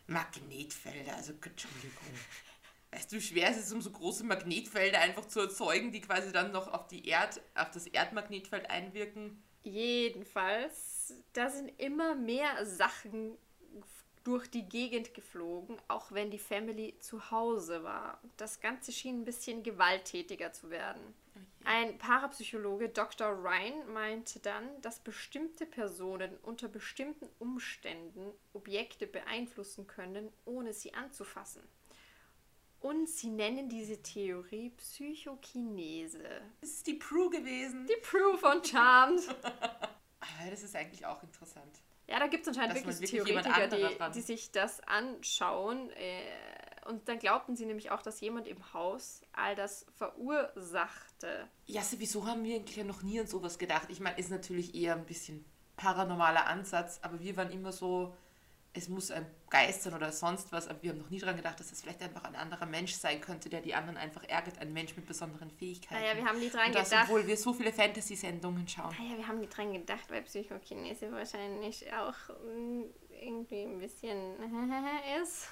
Magnetfelder, 0.07 1.15
also 1.15 1.33
Entschuldigung. 1.33 2.13
Weißt 2.91 3.11
du, 3.11 3.17
wie 3.17 3.21
schwer 3.21 3.49
es 3.49 3.57
ist, 3.57 3.71
um 3.73 3.81
so 3.81 3.91
große 3.91 4.23
Magnetfelder 4.23 4.99
einfach 5.01 5.25
zu 5.27 5.41
erzeugen, 5.41 5.91
die 5.91 6.01
quasi 6.01 6.31
dann 6.31 6.51
noch 6.51 6.71
auf, 6.71 6.87
die 6.87 7.07
Erd, 7.07 7.41
auf 7.55 7.71
das 7.71 7.87
Erdmagnetfeld 7.87 8.69
einwirken? 8.69 9.43
Jedenfalls, 9.63 10.98
da 11.33 11.49
sind 11.49 11.71
immer 11.79 12.15
mehr 12.15 12.65
Sachen 12.65 13.37
durch 14.23 14.47
die 14.49 14.67
Gegend 14.67 15.13
geflogen, 15.13 15.77
auch 15.87 16.11
wenn 16.11 16.29
die 16.29 16.39
Family 16.39 16.95
zu 16.99 17.31
Hause 17.31 17.83
war. 17.83 18.19
Das 18.37 18.59
Ganze 18.59 18.91
schien 18.91 19.21
ein 19.21 19.25
bisschen 19.25 19.63
gewalttätiger 19.63 20.51
zu 20.51 20.69
werden. 20.69 21.01
Ein 21.63 21.97
Parapsychologe, 21.97 22.89
Dr. 22.89 23.27
Ryan, 23.27 23.91
meinte 23.93 24.39
dann, 24.39 24.81
dass 24.81 24.99
bestimmte 24.99 25.65
Personen 25.65 26.37
unter 26.43 26.67
bestimmten 26.67 27.29
Umständen 27.37 28.31
Objekte 28.53 29.07
beeinflussen 29.07 29.87
können, 29.87 30.31
ohne 30.45 30.73
sie 30.73 30.93
anzufassen. 30.93 31.63
Und 32.81 33.09
sie 33.09 33.29
nennen 33.29 33.67
diese 33.67 34.01
Theorie 34.01 34.69
Psychokinese. 34.77 36.41
Das 36.61 36.69
ist 36.69 36.87
die 36.87 36.93
Prue 36.93 37.29
gewesen. 37.29 37.85
Die 37.87 38.01
Proof 38.01 38.39
von 38.39 38.63
Charmed. 38.63 39.21
Das 40.49 40.63
ist 40.63 40.75
eigentlich 40.75 41.05
auch 41.05 41.23
interessant. 41.23 41.81
Ja, 42.07 42.19
da 42.19 42.27
gibt 42.27 42.43
es 42.43 42.47
anscheinend 42.47 42.75
wirklich 42.75 42.99
wirklich 42.99 43.23
Theoretiker, 43.23 43.67
die, 43.67 44.13
die 44.13 44.21
sich 44.21 44.51
das 44.51 44.81
anschauen. 44.81 45.91
Äh, 45.91 46.89
und 46.89 47.07
dann 47.07 47.19
glaubten 47.19 47.55
sie 47.55 47.67
nämlich 47.67 47.91
auch, 47.91 48.01
dass 48.01 48.19
jemand 48.19 48.47
im 48.47 48.73
Haus 48.73 49.21
all 49.31 49.55
das 49.55 49.85
verursachte. 49.95 51.47
Ja, 51.67 51.83
sowieso 51.83 52.25
haben 52.25 52.43
wir 52.43 52.55
eigentlich 52.55 52.83
noch 52.83 53.03
nie 53.03 53.19
an 53.19 53.27
sowas 53.27 53.59
gedacht. 53.59 53.89
Ich 53.89 53.99
meine, 53.99 54.17
ist 54.17 54.31
natürlich 54.31 54.73
eher 54.73 54.95
ein 54.95 55.05
bisschen 55.05 55.45
paranormaler 55.75 56.47
Ansatz, 56.47 56.99
aber 57.03 57.19
wir 57.19 57.37
waren 57.37 57.51
immer 57.51 57.71
so, 57.71 58.15
es 58.73 58.87
muss 58.87 59.09
ein 59.09 59.25
Geist 59.49 59.83
sein 59.83 59.93
oder 59.93 60.11
sonst 60.11 60.51
was, 60.51 60.67
aber 60.67 60.81
wir 60.83 60.91
haben 60.91 60.99
noch 60.99 61.09
nie 61.09 61.19
daran 61.19 61.35
gedacht, 61.35 61.59
dass 61.59 61.69
das 61.69 61.81
vielleicht 61.81 62.01
einfach 62.01 62.23
ein 62.23 62.35
anderer 62.35 62.67
Mensch 62.67 62.93
sein 62.93 63.19
könnte, 63.19 63.49
der 63.49 63.61
die 63.61 63.73
anderen 63.73 63.97
einfach 63.97 64.23
ärgert, 64.23 64.59
ein 64.59 64.71
Mensch 64.73 64.95
mit 64.95 65.07
besonderen 65.07 65.49
Fähigkeiten. 65.49 66.01
Naja, 66.01 66.15
wir 66.15 66.25
haben 66.25 66.39
nie 66.39 66.49
dran 66.49 66.67
Und 66.67 66.75
das, 66.75 66.89
gedacht. 66.89 67.05
obwohl 67.05 67.25
wir 67.25 67.35
so 67.35 67.51
viele 67.53 67.73
Fantasy-Sendungen 67.73 68.67
schauen. 68.67 68.95
Naja, 68.99 69.17
wir 69.17 69.27
haben 69.27 69.39
nie 69.39 69.47
dran 69.47 69.73
gedacht, 69.73 70.09
weil 70.09 70.21
Psychokinese 70.21 71.11
wahrscheinlich 71.11 71.91
auch 71.93 72.13
mm, 72.45 72.83
irgendwie 73.09 73.63
ein 73.63 73.79
bisschen 73.79 74.35
ist. 75.23 75.47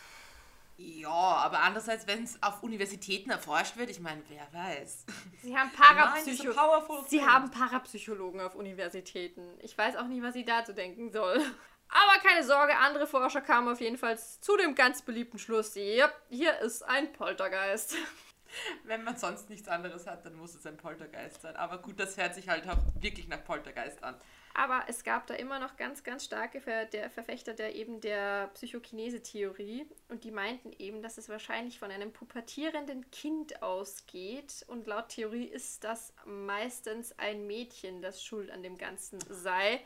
Ja, 0.80 1.10
aber 1.10 1.62
andererseits, 1.62 2.06
wenn 2.06 2.24
es 2.24 2.42
auf 2.44 2.62
Universitäten 2.62 3.32
erforscht 3.32 3.78
wird, 3.78 3.90
ich 3.90 4.00
meine, 4.00 4.22
wer 4.30 4.48
weiß. 4.54 5.06
Sie 5.42 5.58
haben, 5.58 5.72
Parapsycho 5.76 6.54
powerful 6.54 7.04
sie 7.08 7.26
haben 7.26 7.50
Parapsychologen 7.50 8.42
auf 8.42 8.54
Universitäten. 8.54 9.42
Ich 9.62 9.76
weiß 9.76 9.96
auch 9.96 10.06
nicht, 10.06 10.22
was 10.22 10.36
sie 10.36 10.46
dazu 10.46 10.74
denken 10.74 11.12
soll. 11.12 11.44
Aber 11.90 12.20
keine 12.22 12.44
Sorge, 12.44 12.76
andere 12.78 13.08
Forscher 13.08 13.42
kamen 13.42 13.70
auf 13.70 13.82
jeden 13.82 13.98
Fall 13.98 14.18
zu 14.18 14.58
dem 14.58 14.76
ganz 14.76 15.02
beliebten 15.02 15.40
Schluss. 15.40 15.76
Yep, 15.76 16.14
hier 16.30 16.60
ist 16.60 16.84
ein 16.84 17.14
Poltergeist. 17.14 17.96
Wenn 18.84 19.04
man 19.04 19.18
sonst 19.18 19.50
nichts 19.50 19.68
anderes 19.68 20.08
hat, 20.08 20.26
dann 20.26 20.36
muss 20.36 20.56
es 20.56 20.66
ein 20.66 20.78
Poltergeist 20.78 21.42
sein. 21.42 21.56
Aber 21.56 21.80
gut, 21.80 22.00
das 22.00 22.18
hört 22.18 22.36
sich 22.36 22.48
halt 22.50 22.68
auch 22.68 22.78
wirklich 23.00 23.28
nach 23.28 23.44
Poltergeist 23.44 24.04
an. 24.04 24.16
Aber 24.58 24.86
es 24.88 25.04
gab 25.04 25.28
da 25.28 25.36
immer 25.36 25.60
noch 25.60 25.78
ganz, 25.78 26.04
ganz 26.04 26.26
starke 26.26 26.62
Ver 26.62 26.86
der 26.86 27.12
Verfechter 27.12 27.54
der 27.54 27.76
eben 27.76 28.02
der 28.02 28.48
Psychokinese-Theorie 28.56 29.86
und 30.10 30.24
die 30.24 30.32
meinten 30.32 30.72
eben, 30.80 31.04
dass 31.04 31.20
es 31.20 31.30
wahrscheinlich 31.30 31.78
von 31.78 31.92
einem 31.92 32.12
pubertierenden 32.12 33.12
Kind 33.12 33.62
ausgeht 33.62 34.66
und 34.68 34.88
laut 34.88 35.10
Theorie 35.10 35.46
ist 35.46 35.84
das 35.84 36.12
meistens 36.26 37.14
ein 37.20 37.46
Mädchen, 37.46 38.02
das 38.02 38.24
schuld 38.24 38.50
an 38.50 38.64
dem 38.64 38.80
Ganzen 38.80 39.20
sei. 39.30 39.80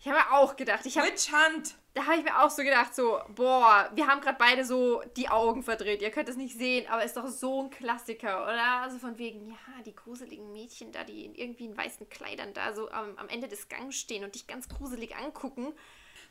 Ich 0.00 0.06
habe 0.06 0.18
mir 0.18 0.32
auch 0.32 0.56
gedacht, 0.56 0.86
ich 0.86 0.96
habe 0.96 1.08
Witch 1.08 1.32
Hunt! 1.32 1.74
da 1.98 2.06
habe 2.06 2.16
ich 2.16 2.22
mir 2.22 2.40
auch 2.40 2.50
so 2.50 2.62
gedacht, 2.62 2.94
so, 2.94 3.20
boah, 3.30 3.90
wir 3.92 4.06
haben 4.06 4.20
gerade 4.20 4.38
beide 4.38 4.64
so 4.64 5.02
die 5.16 5.28
Augen 5.28 5.64
verdreht. 5.64 6.00
Ihr 6.00 6.12
könnt 6.12 6.28
es 6.28 6.36
nicht 6.36 6.56
sehen, 6.56 6.86
aber 6.88 7.02
ist 7.02 7.16
doch 7.16 7.26
so 7.26 7.64
ein 7.64 7.70
Klassiker, 7.70 8.44
oder? 8.44 8.82
Also 8.82 8.98
von 8.98 9.18
wegen, 9.18 9.50
ja, 9.50 9.82
die 9.84 9.96
gruseligen 9.96 10.52
Mädchen 10.52 10.92
da, 10.92 11.02
die 11.02 11.24
in 11.24 11.34
irgendwie 11.34 11.64
in 11.64 11.76
weißen 11.76 12.08
Kleidern 12.08 12.54
da 12.54 12.72
so 12.72 12.88
am, 12.90 13.16
am 13.16 13.28
Ende 13.28 13.48
des 13.48 13.68
Gangs 13.68 13.96
stehen 13.96 14.22
und 14.22 14.36
dich 14.36 14.46
ganz 14.46 14.68
gruselig 14.68 15.16
angucken. 15.16 15.72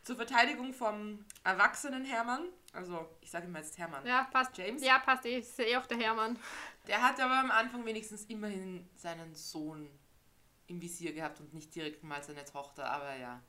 Zur 0.03 0.15
Verteidigung 0.15 0.73
vom 0.73 1.25
erwachsenen 1.43 2.05
Hermann, 2.05 2.45
also 2.71 3.05
ich 3.19 3.29
sage 3.29 3.47
immer 3.47 3.59
jetzt 3.59 3.77
Hermann, 3.77 4.05
Ja, 4.05 4.23
passt. 4.31 4.57
James? 4.57 4.81
Ja, 4.81 4.99
passt. 4.99 5.25
Ich 5.25 5.45
sehe 5.45 5.65
eh 5.65 5.75
auch 5.75 5.85
der 5.85 5.97
Hermann. 5.97 6.39
der 6.87 7.01
hat 7.01 7.19
aber 7.19 7.39
am 7.39 7.51
Anfang 7.51 7.85
wenigstens 7.85 8.23
immerhin 8.25 8.87
seinen 8.95 9.35
Sohn 9.35 9.89
im 10.67 10.81
Visier 10.81 11.11
gehabt 11.11 11.41
und 11.41 11.53
nicht 11.53 11.75
direkt 11.75 12.03
mal 12.03 12.23
seine 12.23 12.45
Tochter, 12.45 12.89
aber 12.89 13.17
ja. 13.17 13.41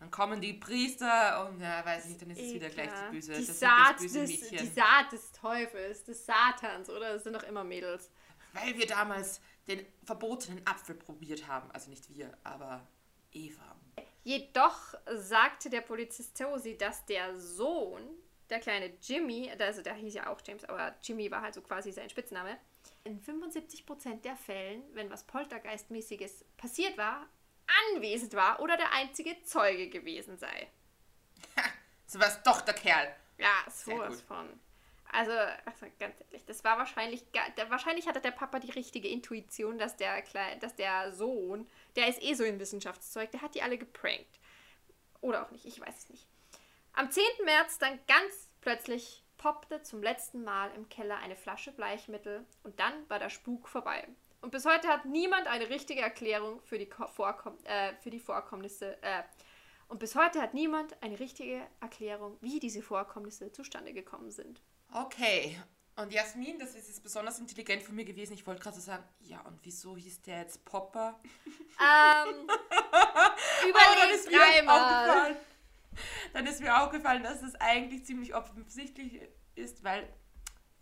Dann 0.00 0.10
kommen 0.10 0.40
die 0.40 0.54
Priester 0.54 1.46
und 1.46 1.60
ja, 1.60 1.84
weiß 1.84 2.06
nicht, 2.06 2.22
dann 2.22 2.30
ist 2.30 2.40
es 2.40 2.54
wieder 2.54 2.70
gleich 2.70 2.88
die 2.88 3.16
böse, 3.16 3.34
die 3.34 3.46
das, 3.46 3.60
Saat 3.60 3.96
das 3.96 4.02
böse 4.02 4.20
des, 4.20 4.30
Mädchen. 4.30 4.58
Die 4.58 4.66
Saat 4.66 5.12
des 5.12 5.32
Teufels, 5.32 6.04
des 6.04 6.24
Satans, 6.24 6.88
oder? 6.88 7.12
Das 7.12 7.22
sind 7.22 7.34
doch 7.34 7.42
immer 7.42 7.64
Mädels. 7.64 8.10
Weil 8.54 8.76
wir 8.78 8.86
damals 8.86 9.42
den 9.68 9.86
verbotenen 10.02 10.66
Apfel 10.66 10.94
probiert 10.94 11.46
haben. 11.46 11.70
Also 11.72 11.90
nicht 11.90 12.08
wir, 12.08 12.36
aber 12.42 12.88
Eva. 13.30 13.76
Jedoch 14.24 14.94
sagte 15.16 15.68
der 15.68 15.82
Polizist 15.82 16.36
Tosi, 16.36 16.78
dass 16.78 17.04
der 17.04 17.38
Sohn, 17.38 18.02
der 18.48 18.60
kleine 18.60 18.94
Jimmy, 19.02 19.52
also 19.58 19.82
der 19.82 19.94
hieß 19.94 20.14
ja 20.14 20.30
auch 20.30 20.40
James, 20.46 20.64
aber 20.64 20.96
Jimmy 21.02 21.30
war 21.30 21.42
halt 21.42 21.54
so 21.54 21.60
quasi 21.60 21.92
sein 21.92 22.08
Spitzname, 22.08 22.56
in 23.04 23.20
75% 23.20 24.22
der 24.22 24.36
Fällen, 24.36 24.82
wenn 24.94 25.10
was 25.10 25.24
Poltergeistmäßiges 25.24 26.46
passiert 26.56 26.96
war, 26.96 27.28
anwesend 27.92 28.34
war 28.34 28.60
oder 28.60 28.76
der 28.76 28.92
einzige 28.92 29.42
Zeuge 29.44 29.88
gewesen 29.88 30.38
sei. 30.38 30.68
So 32.06 32.18
was 32.18 32.42
doch 32.42 32.60
der 32.62 32.74
Kerl. 32.74 33.14
Ja, 33.38 33.52
Sehr 33.68 33.94
sowas 33.96 34.20
von. 34.22 34.48
Also, 35.12 35.30
also, 35.32 35.86
ganz 36.00 36.16
ehrlich, 36.20 36.44
das 36.44 36.64
war 36.64 36.76
wahrscheinlich, 36.76 37.22
wahrscheinlich 37.68 38.08
hatte 38.08 38.20
der 38.20 38.32
Papa 38.32 38.58
die 38.58 38.70
richtige 38.72 39.06
Intuition, 39.08 39.78
dass 39.78 39.96
der, 39.96 40.24
Klei- 40.24 40.56
dass 40.58 40.74
der 40.74 41.12
Sohn, 41.12 41.68
der 41.96 42.08
ist 42.08 42.20
eh 42.22 42.34
so 42.34 42.42
ein 42.44 42.58
Wissenschaftszeug, 42.58 43.30
der 43.30 43.42
hat 43.42 43.54
die 43.54 43.62
alle 43.62 43.78
geprankt. 43.78 44.40
Oder 45.20 45.44
auch 45.46 45.50
nicht, 45.52 45.64
ich 45.66 45.80
weiß 45.80 45.96
es 45.98 46.10
nicht. 46.10 46.26
Am 46.94 47.10
10. 47.10 47.22
März 47.44 47.78
dann 47.78 47.98
ganz 48.06 48.50
plötzlich 48.60 49.22
poppte 49.38 49.82
zum 49.82 50.02
letzten 50.02 50.42
Mal 50.44 50.70
im 50.74 50.88
Keller 50.88 51.18
eine 51.18 51.36
Flasche 51.36 51.70
Bleichmittel 51.72 52.44
und 52.64 52.78
dann 52.80 53.08
war 53.08 53.18
der 53.20 53.30
Spuk 53.30 53.68
vorbei. 53.68 54.06
Und 54.40 54.50
bis 54.52 54.64
heute 54.64 54.88
hat 54.88 55.04
niemand 55.04 55.46
eine 55.46 55.68
richtige 55.68 56.00
Erklärung 56.00 56.60
für 56.62 56.78
die, 56.78 56.86
Vorkomm 56.86 57.58
äh, 57.64 57.94
für 58.00 58.10
die 58.10 58.20
Vorkommnisse. 58.20 59.00
Äh, 59.02 59.22
und 59.88 59.98
bis 59.98 60.14
heute 60.14 60.40
hat 60.40 60.54
niemand 60.54 61.02
eine 61.02 61.18
richtige 61.18 61.62
Erklärung, 61.80 62.36
wie 62.40 62.60
diese 62.60 62.80
Vorkommnisse 62.80 63.52
zustande 63.52 63.92
gekommen 63.92 64.30
sind. 64.30 64.62
Okay. 64.92 65.58
Und 65.96 66.12
Jasmin, 66.12 66.58
das 66.58 66.74
ist 66.74 66.88
jetzt 66.88 67.02
besonders 67.02 67.38
intelligent 67.38 67.82
von 67.82 67.94
mir 67.94 68.04
gewesen. 68.04 68.32
Ich 68.32 68.46
wollte 68.46 68.62
gerade 68.62 68.76
so 68.76 68.82
sagen, 68.82 69.04
ja, 69.20 69.40
und 69.42 69.58
wieso 69.62 69.96
hieß 69.96 70.22
der 70.22 70.38
jetzt 70.40 70.64
Popper? 70.64 71.20
Ähm, 71.82 72.46
überleg 73.70 74.28
dreimal. 74.28 75.34
Dann 76.34 76.46
ist 76.46 76.60
mir 76.60 76.78
aufgefallen, 76.78 77.22
dass 77.22 77.42
es 77.42 77.54
eigentlich 77.54 78.04
ziemlich 78.04 78.34
offensichtlich 78.34 79.22
ist, 79.54 79.82
weil 79.82 80.06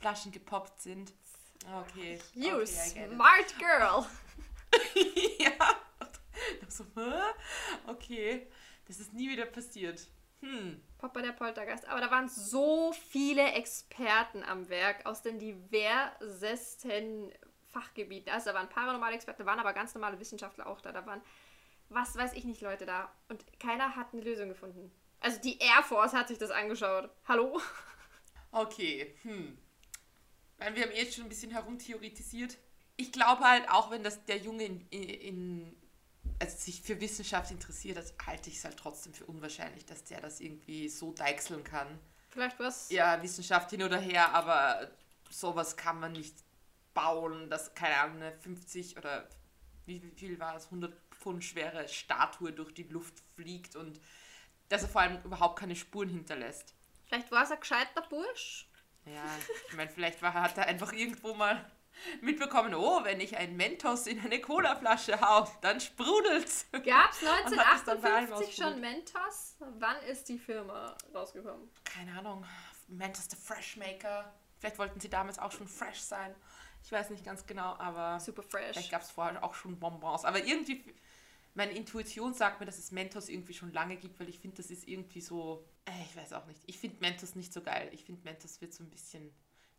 Flaschen 0.01 0.33
gepoppt 0.33 0.81
sind. 0.81 1.13
Okay. 1.67 2.19
You 2.35 2.57
okay, 2.57 2.67
smart 2.67 3.59
girl. 3.59 4.07
ja. 5.39 5.77
So, 6.69 6.85
okay. 7.87 8.47
Das 8.87 9.01
ist 9.01 9.13
nie 9.13 9.29
wieder 9.29 9.47
passiert. 9.47 10.07
Hm. 10.41 10.81
Popper 10.99 11.23
der 11.23 11.33
Poltergeist. 11.33 11.87
Aber 11.89 12.01
da 12.01 12.11
waren 12.11 12.29
so 12.29 12.93
viele 12.93 13.53
Experten 13.53 14.43
am 14.45 14.69
Werk 14.69 15.05
aus 15.05 15.23
den 15.23 15.39
diversesten 15.39 17.33
Fachgebieten. 17.67 18.33
Also 18.33 18.51
da 18.51 18.55
waren 18.55 18.69
paranormale 18.69 19.15
Experten, 19.15 19.43
da 19.43 19.47
waren 19.47 19.59
aber 19.59 19.73
ganz 19.73 19.95
normale 19.95 20.19
Wissenschaftler 20.19 20.67
auch 20.67 20.81
da. 20.81 20.93
Da 20.93 21.05
waren, 21.07 21.21
was 21.89 22.17
weiß 22.17 22.33
ich 22.35 22.45
nicht, 22.45 22.61
Leute 22.61 22.87
da. 22.87 23.13
Und 23.29 23.45
keiner 23.61 23.97
hat 23.97 24.13
eine 24.13 24.23
Lösung 24.23 24.49
gefunden. 24.49 24.91
Also 25.21 25.41
die 25.41 25.59
Air 25.59 25.83
Force 25.83 26.13
hat 26.13 26.29
sich 26.29 26.39
das 26.39 26.51
angeschaut. 26.51 27.11
Hallo? 27.27 27.61
Okay, 28.51 29.15
hm. 29.23 29.59
Weil 30.59 30.75
wir 30.75 30.85
haben 30.85 30.93
jetzt 30.95 31.15
schon 31.15 31.25
ein 31.25 31.29
bisschen 31.29 31.51
herumtheoretisiert. 31.51 32.59
Ich 32.97 33.13
glaube 33.13 33.45
halt, 33.45 33.69
auch 33.71 33.91
wenn 33.91 34.03
das 34.03 34.25
der 34.25 34.39
Junge 34.39 34.65
in, 34.65 34.81
in 34.91 35.77
also 36.41 36.57
sich 36.57 36.83
für 36.83 37.01
Wissenschaft 37.01 37.51
interessiert, 37.51 37.97
das 37.97 38.15
halte 38.25 38.51
ich 38.51 38.59
es 38.59 38.65
halt 38.65 38.77
trotzdem 38.77 39.13
für 39.15 39.27
unwahrscheinlich, 39.27 39.85
dass 39.87 40.05
der 40.05 40.21
das 40.21 40.41
irgendwie 40.41 40.89
so 40.89 41.13
deichseln 41.13 41.65
kann. 41.65 41.99
Vielleicht 42.31 42.59
was? 42.59 42.91
Ja, 42.91 43.23
Wissenschaft 43.23 43.71
hin 43.71 43.83
oder 43.83 43.99
her, 43.99 44.35
aber 44.35 44.91
sowas 45.31 45.77
kann 45.77 46.01
man 46.01 46.13
nicht 46.13 46.35
bauen, 46.95 47.49
dass, 47.51 47.75
keine 47.75 47.97
Ahnung, 47.97 48.17
eine 48.17 48.33
50 48.33 48.97
oder 48.97 49.29
wie 49.87 50.01
viel 50.17 50.39
war 50.39 50.57
es, 50.57 50.67
100 50.67 50.95
Pfund 51.11 51.45
schwere 51.45 51.89
Statue 51.89 52.53
durch 52.53 52.73
die 52.73 52.85
Luft 52.85 53.15
fliegt 53.35 53.75
und 53.75 54.01
dass 54.69 54.83
er 54.83 54.89
vor 54.89 55.01
allem 55.01 55.23
überhaupt 55.25 55.59
keine 55.59 55.75
Spuren 55.75 56.09
hinterlässt. 56.09 56.75
Vielleicht 57.07 57.31
war 57.31 57.45
es 57.45 57.51
ein 57.51 57.61
gescheiter 57.61 58.03
Bursch. 58.03 58.68
Ja, 59.15 59.25
ich 59.69 59.77
meine, 59.77 59.91
vielleicht 59.91 60.23
war, 60.23 60.35
hat 60.35 60.59
er 60.59 60.67
einfach 60.67 60.93
irgendwo 60.93 61.35
mal 61.35 61.65
mitbekommen, 62.21 62.75
oh, 62.75 63.05
wenn 63.05 63.21
ich 63.21 63.37
ein 63.37 63.57
Mentos 63.57 64.07
in 64.07 64.21
eine 64.21 64.41
Colaflasche 64.41 65.21
hau, 65.21 65.49
dann 65.63 65.81
sprudelt's. 65.81 66.67
Gab 66.73 67.11
es 67.13 67.27
1958 67.27 68.57
schon 68.57 68.81
Mentos? 68.81 69.57
Wann 69.79 69.97
ist 70.03 70.29
die 70.29 70.39
Firma 70.39 70.97
rausgekommen? 71.15 71.69
Keine 71.85 72.19
Ahnung. 72.19 72.45
Mentos 72.89 73.29
the 73.31 73.37
Fresh 73.37 73.77
Maker. 73.77 74.33
Vielleicht 74.59 74.79
wollten 74.79 75.01
sie 75.01 75.09
damals 75.09 75.39
auch 75.39 75.53
schon 75.53 75.69
fresh 75.69 76.01
sein. 76.01 76.35
Ich 76.83 76.93
weiß 76.93 77.11
nicht 77.11 77.25
ganz 77.25 77.47
genau, 77.47 77.77
aber. 77.79 78.19
Super 78.21 78.43
fresh. 78.43 78.73
Vielleicht 78.73 78.91
gab 78.91 79.03
es 79.03 79.11
vorher 79.11 79.43
auch 79.45 79.55
schon 79.55 79.79
Bonbons. 79.79 80.25
Aber 80.25 80.45
irgendwie, 80.45 80.85
meine 81.59 81.73
Intuition 81.73 82.33
sagt 82.33 82.61
mir, 82.61 82.67
dass 82.67 82.79
es 82.79 82.91
Mentos 82.91 83.29
irgendwie 83.29 83.53
schon 83.53 83.73
lange 83.73 83.97
gibt, 83.97 84.19
weil 84.19 84.31
ich 84.31 84.39
finde, 84.39 84.57
das 84.57 84.71
ist 84.71 84.89
irgendwie 84.89 85.21
so. 85.21 85.67
Äh, 85.85 86.03
ich 86.09 86.17
weiß 86.17 86.33
auch 86.33 86.47
nicht. 86.47 86.63
Ich 86.65 86.79
finde 86.79 86.97
Mentos 87.01 87.35
nicht 87.35 87.53
so 87.53 87.61
geil. 87.61 87.91
Ich 87.93 88.05
finde, 88.05 88.25
Mentos 88.25 88.63
wird 88.63 88.73
so 88.73 88.83
ein 88.83 88.89
bisschen 88.89 89.31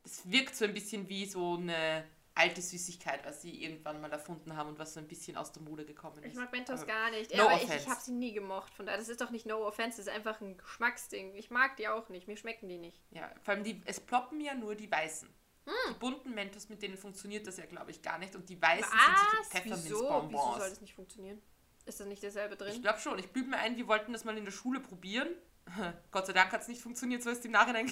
das 0.03 0.29
wirkt 0.29 0.55
so 0.55 0.65
ein 0.65 0.73
bisschen 0.73 1.07
wie 1.09 1.25
so 1.25 1.55
eine 1.55 2.05
alte 2.35 2.61
Süßigkeit, 2.61 3.25
was 3.25 3.41
sie 3.41 3.63
irgendwann 3.63 3.99
mal 3.99 4.11
erfunden 4.11 4.55
haben 4.55 4.69
und 4.69 4.79
was 4.79 4.93
so 4.93 4.99
ein 4.99 5.07
bisschen 5.07 5.35
aus 5.35 5.51
der 5.51 5.61
Mode 5.61 5.85
gekommen 5.85 6.23
ist. 6.23 6.31
Ich 6.31 6.35
mag 6.35 6.51
Mentos 6.51 6.85
gar 6.87 7.11
nicht. 7.11 7.35
No 7.35 7.43
aber 7.43 7.61
ich, 7.61 7.69
ich 7.69 7.87
habe 7.87 7.99
sie 7.99 8.13
nie 8.13 8.31
gemocht. 8.31 8.73
Von 8.73 8.85
daher, 8.85 8.97
das 8.97 9.09
ist 9.09 9.19
doch 9.19 9.29
nicht 9.29 9.45
No 9.45 9.65
Offense, 9.65 9.97
das 9.97 10.07
ist 10.07 10.13
einfach 10.13 10.39
ein 10.39 10.57
Geschmacksding. 10.57 11.35
Ich 11.35 11.49
mag 11.49 11.75
die 11.75 11.89
auch 11.89 12.07
nicht. 12.07 12.27
Mir 12.27 12.37
schmecken 12.37 12.69
die 12.69 12.77
nicht. 12.77 13.01
Ja, 13.11 13.29
vor 13.41 13.55
allem 13.55 13.63
die, 13.63 13.81
es 13.85 13.99
ploppen 13.99 14.39
ja 14.39 14.53
nur 14.53 14.75
die 14.75 14.89
weißen. 14.89 15.27
Mm. 15.65 15.71
Die 15.89 15.99
bunten 15.99 16.33
Mentos, 16.33 16.69
mit 16.69 16.81
denen 16.81 16.97
funktioniert 16.97 17.45
das 17.45 17.57
ja, 17.57 17.65
glaube 17.65 17.91
ich, 17.91 18.01
gar 18.01 18.17
nicht. 18.17 18.33
Und 18.35 18.47
die 18.47 18.61
weißen 18.61 18.85
was? 18.89 19.19
sind 19.19 19.43
so 19.43 19.49
Pfefferminzbonbons. 19.49 20.31
Wieso? 20.31 20.47
Wieso 20.47 20.59
soll 20.59 20.69
das 20.69 20.81
nicht 20.81 20.93
funktionieren? 20.93 21.41
Ist 21.89 21.99
da 21.99 22.05
nicht 22.05 22.23
dasselbe 22.23 22.55
drin? 22.55 22.71
Ich 22.71 22.83
glaube 22.83 22.99
schon. 22.99 23.17
Ich 23.17 23.31
bübe 23.31 23.49
mir 23.49 23.57
ein, 23.57 23.75
wir 23.75 23.87
wollten 23.87 24.13
das 24.13 24.23
mal 24.23 24.37
in 24.37 24.45
der 24.45 24.51
Schule 24.51 24.79
probieren. 24.79 25.27
Gott 26.11 26.27
sei 26.27 26.33
Dank 26.33 26.51
hat 26.51 26.61
es 26.61 26.67
nicht 26.67 26.81
funktioniert, 26.81 27.23
so 27.23 27.31
ist 27.31 27.43
im 27.45 27.51
Nachhinein 27.51 27.91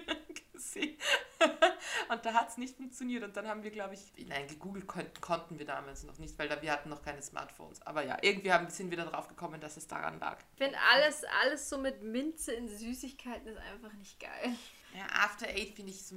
gesehen. 0.52 0.98
und 2.08 2.26
da 2.26 2.34
hat 2.34 2.48
es 2.48 2.56
nicht 2.56 2.76
funktioniert. 2.76 3.22
Und 3.22 3.36
dann 3.36 3.46
haben 3.46 3.62
wir, 3.62 3.70
glaube 3.70 3.94
ich, 3.94 4.26
nein, 4.26 4.48
gegoogelt 4.48 4.88
konnten, 4.88 5.20
konnten 5.20 5.56
wir 5.56 5.66
damals 5.66 6.02
noch 6.02 6.18
nicht, 6.18 6.36
weil 6.36 6.48
da, 6.48 6.60
wir 6.60 6.72
hatten 6.72 6.88
noch 6.88 7.00
keine 7.00 7.22
Smartphones. 7.22 7.80
Aber 7.82 8.04
ja, 8.04 8.18
irgendwie 8.22 8.52
haben, 8.52 8.68
sind 8.70 8.90
wir 8.90 8.96
dann 8.96 9.08
drauf 9.08 9.28
gekommen, 9.28 9.60
dass 9.60 9.76
es 9.76 9.86
daran 9.86 10.18
lag. 10.18 10.40
Ich 10.54 10.64
finde 10.64 10.76
alles, 10.92 11.22
alles 11.40 11.68
so 11.70 11.78
mit 11.78 12.02
Minze 12.02 12.52
in 12.54 12.66
Süßigkeiten 12.66 13.46
ist 13.46 13.58
einfach 13.58 13.92
nicht 13.92 14.18
geil. 14.18 14.52
Ja, 14.96 15.06
After 15.12 15.46
Eight 15.46 15.76
finde 15.76 15.92
ich 15.92 16.04
so 16.04 16.16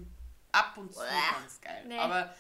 ab 0.54 0.76
und 0.78 0.92
zu 0.92 1.00
ganz 1.00 1.62
geil. 1.62 1.86
Nee. 1.88 2.00
Aber 2.00 2.34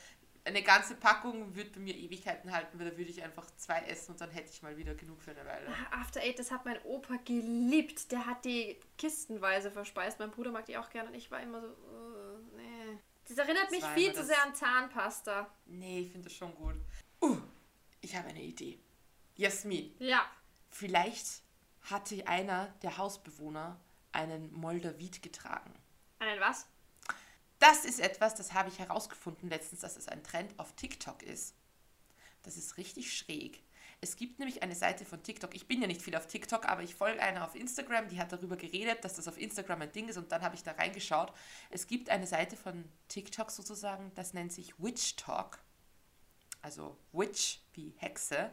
eine 0.44 0.64
ganze 0.64 0.96
Packung 0.96 1.56
würde 1.56 1.70
bei 1.70 1.80
mir 1.80 1.96
Ewigkeiten 1.96 2.52
halten, 2.52 2.80
weil 2.80 2.90
da 2.90 2.98
würde 2.98 3.12
ich 3.12 3.22
einfach 3.22 3.46
zwei 3.58 3.80
essen 3.82 4.12
und 4.12 4.22
dann 4.22 4.32
hätte 4.32 4.50
ich 4.52 4.62
mal 4.64 4.76
wieder 4.78 4.96
genug 4.96 5.22
für 5.22 5.32
eine 5.32 5.46
Weile. 5.46 5.68
Ah, 5.68 6.02
After 6.02 6.22
Eight, 6.22 6.40
das 6.40 6.52
hat 6.52 6.66
mein 6.66 6.82
Opa 6.84 7.18
geliebt. 7.18 8.12
Der 8.12 8.26
hat 8.26 8.44
die 8.46 8.80
kistenweise 8.98 9.72
verspeist. 9.72 10.20
Mein 10.20 10.32
Bruder 10.32 10.52
mag 10.52 10.66
die 10.66 10.78
auch 10.78 10.90
gerne 10.90 11.10
und 11.10 11.16
ich 11.16 11.30
war 11.30 11.42
immer 11.42 11.62
so, 11.62 11.68
uh, 11.68 12.40
nee. 12.56 12.98
Das 13.28 13.38
erinnert 13.38 13.66
das 13.66 13.72
mich 13.72 13.86
viel 13.86 14.14
zu 14.14 14.26
sehr 14.26 14.44
an 14.44 14.56
Zahnpasta. 14.56 15.50
Nee, 15.66 16.00
ich 16.02 16.12
finde 16.12 16.28
das 16.28 16.38
schon 16.38 16.54
gut. 16.56 16.76
Uh, 17.22 17.38
ich 18.02 18.16
habe 18.16 18.30
eine 18.30 18.42
Idee. 18.42 18.80
Jasmin. 19.36 19.96
Ja. 20.00 20.30
Vielleicht 20.70 21.44
hatte 21.84 22.28
einer 22.28 22.74
der 22.82 22.98
Hausbewohner 22.98 23.80
einen 24.12 24.52
Moldavit 24.54 25.22
getragen. 25.22 25.74
Einen 26.20 26.40
was? 26.42 26.68
Das 27.62 27.86
ist 27.86 28.00
etwas, 28.00 28.34
das 28.34 28.56
habe 28.56 28.69
ich 28.69 28.80
herausgefunden 28.80 29.47
letztens, 29.47 29.82
dass 29.82 29.95
es 29.95 30.08
ein 30.08 30.24
Trend 30.24 30.58
auf 30.58 30.74
TikTok 30.74 31.21
ist. 31.21 31.54
Das 32.41 32.58
ist 32.58 32.78
richtig 32.78 33.15
schräg. 33.15 33.62
Es 34.04 34.15
gibt 34.15 34.39
nämlich 34.39 34.63
eine 34.63 34.74
Seite 34.74 35.06
von 35.06 35.21
TikTok. 35.21 35.54
Ich 35.54 35.67
bin 35.67 35.80
ja 35.80 35.86
nicht 35.86 36.02
viel 36.02 36.15
auf 36.15 36.26
TikTok, 36.26 36.67
aber 36.67 36.82
ich 36.82 36.95
folge 36.95 37.21
einer 37.21 37.45
auf 37.45 37.54
Instagram, 37.54 38.08
die 38.08 38.19
hat 38.19 38.32
darüber 38.32 38.58
geredet, 38.58 39.06
dass 39.06 39.13
das 39.13 39.28
auf 39.28 39.39
Instagram 39.39 39.84
ein 39.84 39.91
Ding 39.91 40.10
ist 40.10 40.17
und 40.17 40.32
dann 40.32 40.41
habe 40.41 40.56
ich 40.56 40.63
da 40.63 40.71
reingeschaut. 40.71 41.32
Es 41.69 41.86
gibt 41.86 42.10
eine 42.10 42.26
Seite 42.26 42.58
von 42.58 42.84
TikTok 43.10 43.52
sozusagen, 43.52 44.12
das 44.15 44.34
nennt 44.34 44.52
sich 44.52 44.74
Witch 44.80 45.15
Talk. 45.17 45.60
Also 46.63 46.97
Witch 47.12 47.60
wie 47.74 47.93
Hexe, 47.97 48.52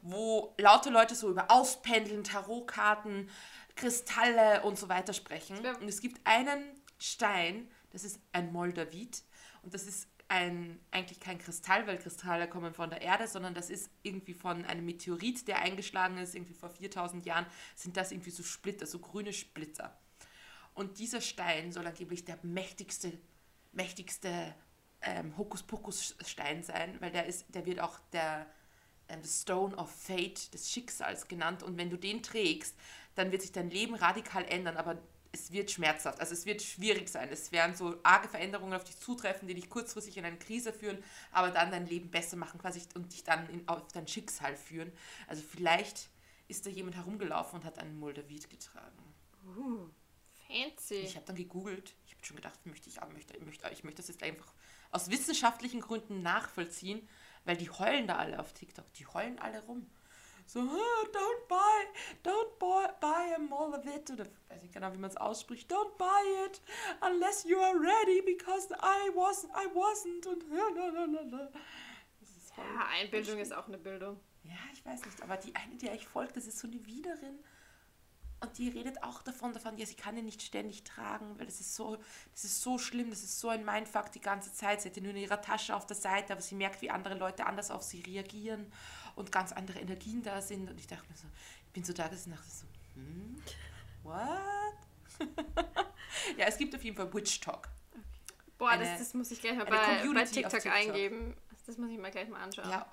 wo 0.00 0.54
laute 0.56 0.88
Leute 0.88 1.14
so 1.14 1.28
über 1.28 1.50
Auspendeln, 1.50 2.24
Tarotkarten, 2.24 3.28
Kristalle 3.76 4.62
und 4.62 4.78
so 4.78 4.88
weiter 4.88 5.12
sprechen. 5.12 5.58
Und 5.58 5.88
es 5.88 6.00
gibt 6.00 6.26
einen 6.26 6.80
Stein, 6.98 7.70
das 7.90 8.04
ist 8.04 8.20
ein 8.32 8.52
Moldavit 8.52 9.22
und 9.62 9.74
das 9.74 9.86
ist 9.86 10.08
ein, 10.28 10.78
eigentlich 10.92 11.18
kein 11.18 11.38
Kristall, 11.38 11.86
weil 11.88 11.98
Kristalle 11.98 12.48
kommen 12.48 12.72
von 12.72 12.88
der 12.88 13.02
Erde, 13.02 13.26
sondern 13.26 13.52
das 13.52 13.68
ist 13.68 13.90
irgendwie 14.02 14.32
von 14.34 14.64
einem 14.64 14.84
Meteorit, 14.84 15.48
der 15.48 15.58
eingeschlagen 15.58 16.18
ist, 16.18 16.36
irgendwie 16.36 16.54
vor 16.54 16.70
4000 16.70 17.26
Jahren, 17.26 17.46
sind 17.74 17.96
das 17.96 18.12
irgendwie 18.12 18.30
so 18.30 18.44
Splitter, 18.44 18.86
so 18.86 19.00
grüne 19.00 19.32
Splitter. 19.32 19.98
Und 20.72 21.00
dieser 21.00 21.20
Stein 21.20 21.72
soll 21.72 21.84
angeblich 21.84 22.24
der 22.24 22.38
mächtigste, 22.42 23.12
mächtigste 23.72 24.54
ähm, 25.02 25.36
Hokuspokus-Stein 25.36 26.62
sein, 26.62 26.96
weil 27.00 27.10
der 27.10 27.26
ist, 27.26 27.46
der 27.52 27.66
wird 27.66 27.80
auch 27.80 27.98
der 28.12 28.46
ähm, 29.08 29.24
Stone 29.24 29.76
of 29.76 29.90
Fate, 29.90 30.54
des 30.54 30.70
Schicksals 30.70 31.26
genannt. 31.26 31.64
Und 31.64 31.76
wenn 31.76 31.90
du 31.90 31.96
den 31.96 32.22
trägst, 32.22 32.76
dann 33.16 33.32
wird 33.32 33.42
sich 33.42 33.52
dein 33.52 33.70
Leben 33.70 33.94
radikal 33.94 34.44
ändern, 34.44 34.76
aber 34.76 34.98
es 35.32 35.52
wird 35.52 35.70
schmerzhaft, 35.70 36.20
also 36.20 36.32
es 36.32 36.44
wird 36.44 36.60
schwierig 36.62 37.08
sein. 37.08 37.28
Es 37.30 37.52
werden 37.52 37.74
so 37.76 37.96
arge 38.02 38.28
Veränderungen 38.28 38.74
auf 38.74 38.84
dich 38.84 38.98
zutreffen, 38.98 39.46
die 39.46 39.54
dich 39.54 39.70
kurzfristig 39.70 40.16
in 40.16 40.24
eine 40.24 40.38
Krise 40.38 40.72
führen, 40.72 41.02
aber 41.30 41.50
dann 41.50 41.70
dein 41.70 41.86
Leben 41.86 42.10
besser 42.10 42.36
machen 42.36 42.60
quasi 42.60 42.82
und 42.94 43.12
dich 43.12 43.22
dann 43.22 43.48
in, 43.48 43.68
auf 43.68 43.86
dein 43.92 44.08
Schicksal 44.08 44.56
führen. 44.56 44.92
Also 45.28 45.42
vielleicht 45.42 46.08
ist 46.48 46.66
da 46.66 46.70
jemand 46.70 46.96
herumgelaufen 46.96 47.60
und 47.60 47.64
hat 47.64 47.78
einen 47.78 47.98
Moldavit 47.98 48.50
getragen. 48.50 48.98
Uh, 49.56 49.88
fancy. 50.48 50.94
Ich 50.96 51.14
habe 51.14 51.26
dann 51.26 51.36
gegoogelt. 51.36 51.94
Ich 52.06 52.14
habe 52.14 52.24
schon 52.24 52.36
gedacht, 52.36 52.66
möchte 52.66 52.88
ich, 52.88 53.00
möchte, 53.12 53.36
ich, 53.36 53.44
möchte, 53.44 53.70
ich 53.70 53.84
möchte 53.84 54.02
das 54.02 54.08
jetzt 54.08 54.22
einfach 54.22 54.52
aus 54.90 55.10
wissenschaftlichen 55.10 55.80
Gründen 55.80 56.22
nachvollziehen, 56.22 57.08
weil 57.44 57.56
die 57.56 57.70
heulen 57.70 58.08
da 58.08 58.16
alle 58.16 58.40
auf 58.40 58.52
TikTok. 58.52 58.92
Die 58.94 59.06
heulen 59.06 59.38
alle 59.38 59.62
rum 59.62 59.86
so, 60.52 60.58
don't 60.58 61.48
buy, 61.48 62.88
buy 63.00 63.34
a 63.36 63.38
mall 63.38 63.68
of 63.68 63.69
it, 63.86 64.10
oder 64.10 64.26
weiß 64.48 64.62
ich 64.64 64.72
genau, 64.72 64.92
wie 64.92 64.98
man 64.98 65.10
es 65.10 65.16
ausspricht, 65.16 65.70
don't 65.72 65.96
buy 65.96 66.46
it 66.46 66.60
unless 67.00 67.44
you 67.44 67.58
are 67.58 67.74
ready, 67.74 68.22
because 68.22 68.68
I 68.72 69.10
wasn't, 69.14 69.50
I 69.54 69.66
wasn't, 69.74 70.26
und 70.28 70.44
ja, 72.56 72.88
Einbildung 72.92 73.38
ist 73.38 73.52
auch 73.52 73.68
eine 73.68 73.78
Bildung. 73.78 74.20
Ja, 74.44 74.56
ich 74.72 74.84
weiß 74.84 75.04
nicht, 75.04 75.22
aber 75.22 75.36
die 75.36 75.54
eine, 75.54 75.76
die 75.76 75.88
ich 75.88 76.06
folgt, 76.06 76.36
das 76.36 76.46
ist 76.46 76.58
so 76.58 76.66
eine 76.66 76.84
Widerin. 76.86 77.38
Und 78.42 78.56
die 78.56 78.70
redet 78.70 79.02
auch 79.02 79.22
davon, 79.22 79.52
davon, 79.52 79.76
ja, 79.76 79.84
sie 79.84 79.94
kann 79.94 80.16
ihn 80.16 80.24
nicht 80.24 80.40
ständig 80.40 80.82
tragen, 80.82 81.38
weil 81.38 81.44
das 81.44 81.60
ist 81.60 81.74
so, 81.74 81.98
das 82.32 82.44
ist 82.44 82.62
so 82.62 82.78
schlimm, 82.78 83.10
das 83.10 83.22
ist 83.22 83.38
so 83.38 83.50
ein 83.50 83.66
Mindfuck 83.66 84.10
die 84.12 84.20
ganze 84.20 84.50
Zeit. 84.54 84.80
Sie 84.80 84.88
hat 84.88 84.96
ihn 84.96 85.02
nur 85.02 85.12
in 85.12 85.18
ihrer 85.18 85.42
Tasche 85.42 85.76
auf 85.76 85.86
der 85.86 85.96
Seite, 85.96 86.32
aber 86.32 86.40
sie 86.40 86.54
merkt, 86.54 86.80
wie 86.80 86.90
andere 86.90 87.16
Leute 87.16 87.44
anders 87.44 87.70
auf 87.70 87.82
sie 87.82 88.00
reagieren 88.00 88.72
und 89.14 89.30
ganz 89.30 89.52
andere 89.52 89.78
Energien 89.78 90.22
da 90.22 90.40
sind. 90.40 90.70
Und 90.70 90.80
ich 90.80 90.86
dachte 90.86 91.06
mir 91.10 91.18
so, 91.18 91.26
ich 91.66 91.72
bin 91.72 91.84
so 91.84 91.92
da 91.92 92.08
gesessen 92.08 92.30
und 92.32 92.38
dachte 92.38 92.50
so, 92.50 92.66
hm, 92.94 93.42
what? 94.02 94.18
ja, 96.36 96.46
es 96.46 96.56
gibt 96.56 96.74
auf 96.74 96.82
jeden 96.84 96.96
Fall 96.96 97.12
Witch 97.12 97.40
Talk. 97.40 97.68
Boah, 98.58 98.70
Eine- 98.70 98.84
das, 98.84 98.98
das 98.98 99.14
muss 99.14 99.30
ich 99.30 99.40
gleich 99.40 99.56
mal 99.56 99.64
bei, 99.64 99.76
bei 100.12 100.24
TikTok, 100.24 100.50
TikTok. 100.52 100.72
eingeben. 100.72 101.36
Das 101.66 101.78
muss 101.78 101.90
ich 101.90 101.98
mir 101.98 102.10
gleich 102.10 102.28
mal 102.28 102.42
anschauen. 102.42 102.68
Ja. 102.70 102.90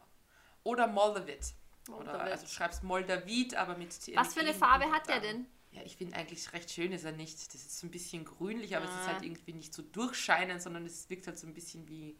Oder 0.63 0.87
Moldavit. 0.87 1.53
Oder 1.89 1.95
Moldavit. 1.97 2.31
also 2.33 2.45
du 2.45 2.51
schreibst 2.51 2.83
Moldavit, 2.83 3.55
aber 3.55 3.75
mit 3.77 3.89
T- 3.99 4.15
Was 4.15 4.33
für 4.33 4.41
eine 4.41 4.51
E 4.51 4.53
Farbe 4.53 4.91
hat 4.91 5.07
der 5.07 5.19
denn? 5.19 5.47
Ja, 5.71 5.81
ich 5.83 5.97
finde 5.97 6.15
eigentlich 6.15 6.51
recht 6.53 6.71
schön 6.71 6.91
ist 6.91 7.03
er 7.05 7.11
nicht. 7.11 7.35
Das 7.53 7.55
ist 7.61 7.79
so 7.79 7.87
ein 7.87 7.91
bisschen 7.91 8.23
grünlich, 8.25 8.75
aber 8.75 8.85
es 8.85 8.91
ist 8.91 8.97
Ah. 9.07 9.13
halt 9.13 9.23
irgendwie 9.23 9.53
nicht 9.53 9.73
so 9.73 9.81
durchscheinend, 9.81 10.61
sondern 10.61 10.85
es 10.85 11.09
wirkt 11.09 11.27
halt 11.27 11.37
so 11.39 11.47
ein 11.47 11.53
bisschen 11.53 11.87
wie 11.87 12.17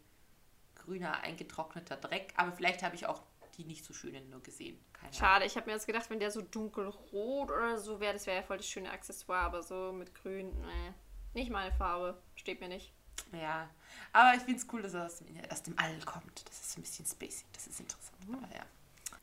grüner, 0.76 1.22
eingetrockneter 1.22 1.98
Dreck. 1.98 2.34
Aber 2.38 2.52
vielleicht 2.52 2.84
habe 2.84 2.96
ich 2.96 3.06
auch 3.06 3.24
die 3.58 3.66
nicht 3.66 3.84
so 3.84 3.94
schönen 3.94 4.30
nur 4.30 4.42
gesehen. 4.42 4.80
Keine. 4.94 5.14
Schade, 5.14 5.46
ich 5.46 5.56
habe 5.56 5.68
mir 5.68 5.74
jetzt 5.74 5.88
gedacht, 5.88 6.10
wenn 6.10 6.20
der 6.20 6.32
so 6.32 6.42
dunkelrot 6.42 7.52
oder 7.52 7.78
so 7.80 8.00
wäre, 8.00 8.14
das 8.14 8.26
wäre 8.28 8.38
ja 8.38 8.44
voll 8.44 8.58
das 8.58 8.68
schöne 8.68 8.92
Accessoire, 8.92 9.42
aber 9.42 9.64
so 9.64 9.92
mit 9.92 10.14
grün, 10.14 10.52
nee. 10.62 10.94
Nicht 11.34 11.52
meine 11.52 11.72
Farbe. 11.72 12.20
Steht 12.36 12.62
mir 12.62 12.68
nicht. 12.68 12.94
Ja, 13.32 13.70
aber 14.14 14.36
ich 14.36 14.44
finde 14.44 14.60
es 14.60 14.68
cool, 14.72 14.82
dass 14.82 14.94
er 14.94 15.06
aus 15.06 15.18
dem, 15.18 15.28
aus 15.52 15.64
dem 15.64 15.78
All 15.78 16.00
kommt. 16.06 16.48
Das 16.48 16.60
ist 16.62 16.78
ein 16.78 16.82
bisschen 16.82 17.06
spacey. 17.06 17.46
Das 17.54 17.68
ist 17.68 17.80
interessant. 17.80 18.18
Aber 18.32 18.56
ja. 18.56 18.66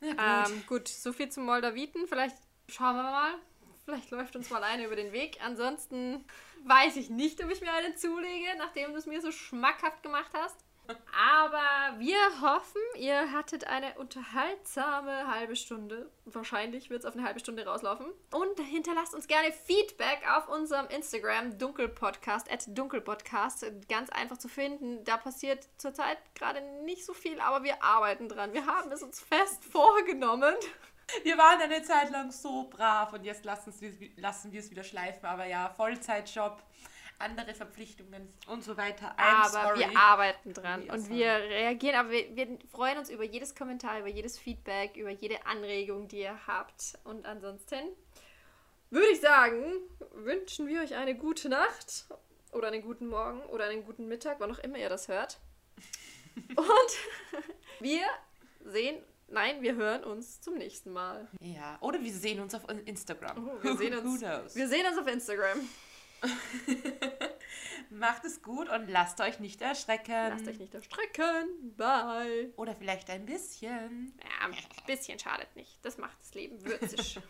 Na 0.01 0.43
gut. 0.43 0.51
Ähm, 0.51 0.63
gut, 0.67 0.87
so 0.87 1.11
viel 1.11 1.29
zum 1.29 1.45
Moldawiten. 1.45 2.07
Vielleicht 2.07 2.37
schauen 2.67 2.95
wir 2.95 3.03
mal. 3.03 3.35
Vielleicht 3.83 4.11
läuft 4.11 4.35
uns 4.35 4.49
mal 4.49 4.63
eine 4.63 4.85
über 4.85 4.95
den 4.95 5.11
Weg. 5.11 5.39
Ansonsten 5.43 6.23
weiß 6.65 6.95
ich 6.97 7.09
nicht, 7.09 7.43
ob 7.43 7.51
ich 7.51 7.61
mir 7.61 7.71
eine 7.71 7.95
zulege, 7.95 8.57
nachdem 8.57 8.91
du 8.91 8.97
es 8.97 9.05
mir 9.05 9.21
so 9.21 9.31
schmackhaft 9.31 10.01
gemacht 10.01 10.31
hast. 10.33 10.57
Aber 10.87 11.99
wir 11.99 12.17
hoffen, 12.41 12.81
ihr 12.97 13.31
hattet 13.31 13.67
eine 13.67 13.97
unterhaltsame 13.97 15.27
halbe 15.27 15.55
Stunde. 15.55 16.11
Wahrscheinlich 16.25 16.89
wird 16.89 17.01
es 17.01 17.05
auf 17.05 17.15
eine 17.15 17.25
halbe 17.25 17.39
Stunde 17.39 17.65
rauslaufen. 17.65 18.07
Und 18.31 18.59
hinterlasst 18.59 19.15
uns 19.15 19.27
gerne 19.27 19.51
Feedback 19.51 20.21
auf 20.35 20.49
unserem 20.49 20.87
Instagram 20.87 21.57
dunkelpodcast, 21.57 22.51
at 22.51 22.65
dunkelpodcast. 22.67 23.65
Ganz 23.89 24.09
einfach 24.09 24.37
zu 24.37 24.47
finden. 24.47 25.03
Da 25.05 25.17
passiert 25.17 25.67
zurzeit 25.77 26.17
gerade 26.35 26.61
nicht 26.83 27.05
so 27.05 27.13
viel, 27.13 27.39
aber 27.39 27.63
wir 27.63 27.81
arbeiten 27.81 28.27
dran. 28.27 28.53
Wir 28.53 28.65
haben 28.65 28.91
es 28.91 29.01
uns 29.01 29.21
fest 29.21 29.63
vorgenommen. 29.63 30.55
Wir 31.23 31.37
waren 31.37 31.61
eine 31.61 31.83
Zeit 31.83 32.11
lang 32.11 32.31
so 32.31 32.67
brav 32.69 33.13
und 33.13 33.23
jetzt 33.23 33.45
lassen, 33.45 33.73
wir, 33.79 34.59
es 34.59 34.71
wieder 34.71 34.83
schleifen. 34.83 35.25
Aber 35.25 35.45
ja, 35.45 35.69
Vollzeitjob, 35.69 36.61
andere 37.19 37.53
Verpflichtungen 37.53 38.33
und 38.47 38.63
so 38.63 38.77
weiter. 38.77 39.15
I'm 39.17 39.45
aber 39.45 39.49
sorry. 39.49 39.79
wir 39.79 39.97
arbeiten 39.97 40.53
dran 40.53 40.83
We 40.83 40.89
are 40.89 40.97
und 40.97 41.05
sorry. 41.05 41.19
wir 41.19 41.31
reagieren, 41.31 41.95
aber 41.95 42.11
wir, 42.11 42.35
wir 42.35 42.59
freuen 42.71 42.97
uns 42.97 43.09
über 43.09 43.23
jedes 43.23 43.55
Kommentar, 43.55 43.99
über 43.99 44.09
jedes 44.09 44.37
Feedback, 44.37 44.95
über 44.97 45.11
jede 45.11 45.45
Anregung, 45.45 46.07
die 46.07 46.19
ihr 46.19 46.47
habt. 46.47 46.97
Und 47.03 47.25
ansonsten 47.25 47.79
würde 48.89 49.07
ich 49.07 49.21
sagen, 49.21 49.63
wünschen 50.13 50.67
wir 50.67 50.81
euch 50.81 50.95
eine 50.95 51.15
gute 51.15 51.49
Nacht 51.49 52.05
oder 52.51 52.67
einen 52.67 52.81
guten 52.81 53.07
Morgen 53.07 53.41
oder 53.47 53.65
einen 53.65 53.83
guten 53.83 54.07
Mittag, 54.07 54.39
wann 54.39 54.51
auch 54.51 54.59
immer 54.59 54.77
ihr 54.77 54.89
das 54.89 55.07
hört. 55.07 55.39
Und 56.55 56.59
wir 57.79 58.03
sehen, 58.63 58.97
nein, 59.27 59.61
wir 59.61 59.75
hören 59.75 60.03
uns 60.03 60.41
zum 60.41 60.55
nächsten 60.55 60.91
Mal. 60.91 61.27
Ja, 61.39 61.77
oder 61.81 62.01
wir 62.01 62.13
sehen 62.13 62.39
uns 62.39 62.55
auf 62.55 62.63
Instagram. 62.85 63.47
Oh, 63.47 63.63
wir, 63.63 63.75
sehen 63.75 63.93
uns, 63.97 64.21
wir 64.21 64.67
sehen 64.67 64.85
uns 64.85 64.97
auf 64.97 65.07
Instagram. 65.07 65.59
Macht 67.89 68.25
es 68.25 68.41
gut 68.41 68.69
und 68.69 68.89
lasst 68.89 69.21
euch 69.21 69.39
nicht 69.39 69.61
erschrecken. 69.61 70.29
Lasst 70.29 70.47
euch 70.47 70.59
nicht 70.59 70.73
erstrecken. 70.73 71.75
Bye. 71.77 72.51
Oder 72.57 72.75
vielleicht 72.75 73.09
ein 73.09 73.25
bisschen. 73.25 74.17
Ja, 74.21 74.47
ein 74.47 74.55
bisschen 74.85 75.17
schadet 75.19 75.55
nicht. 75.55 75.77
Das 75.83 75.97
macht 75.97 76.19
das 76.19 76.33
Leben 76.33 76.63
würzig. 76.65 77.19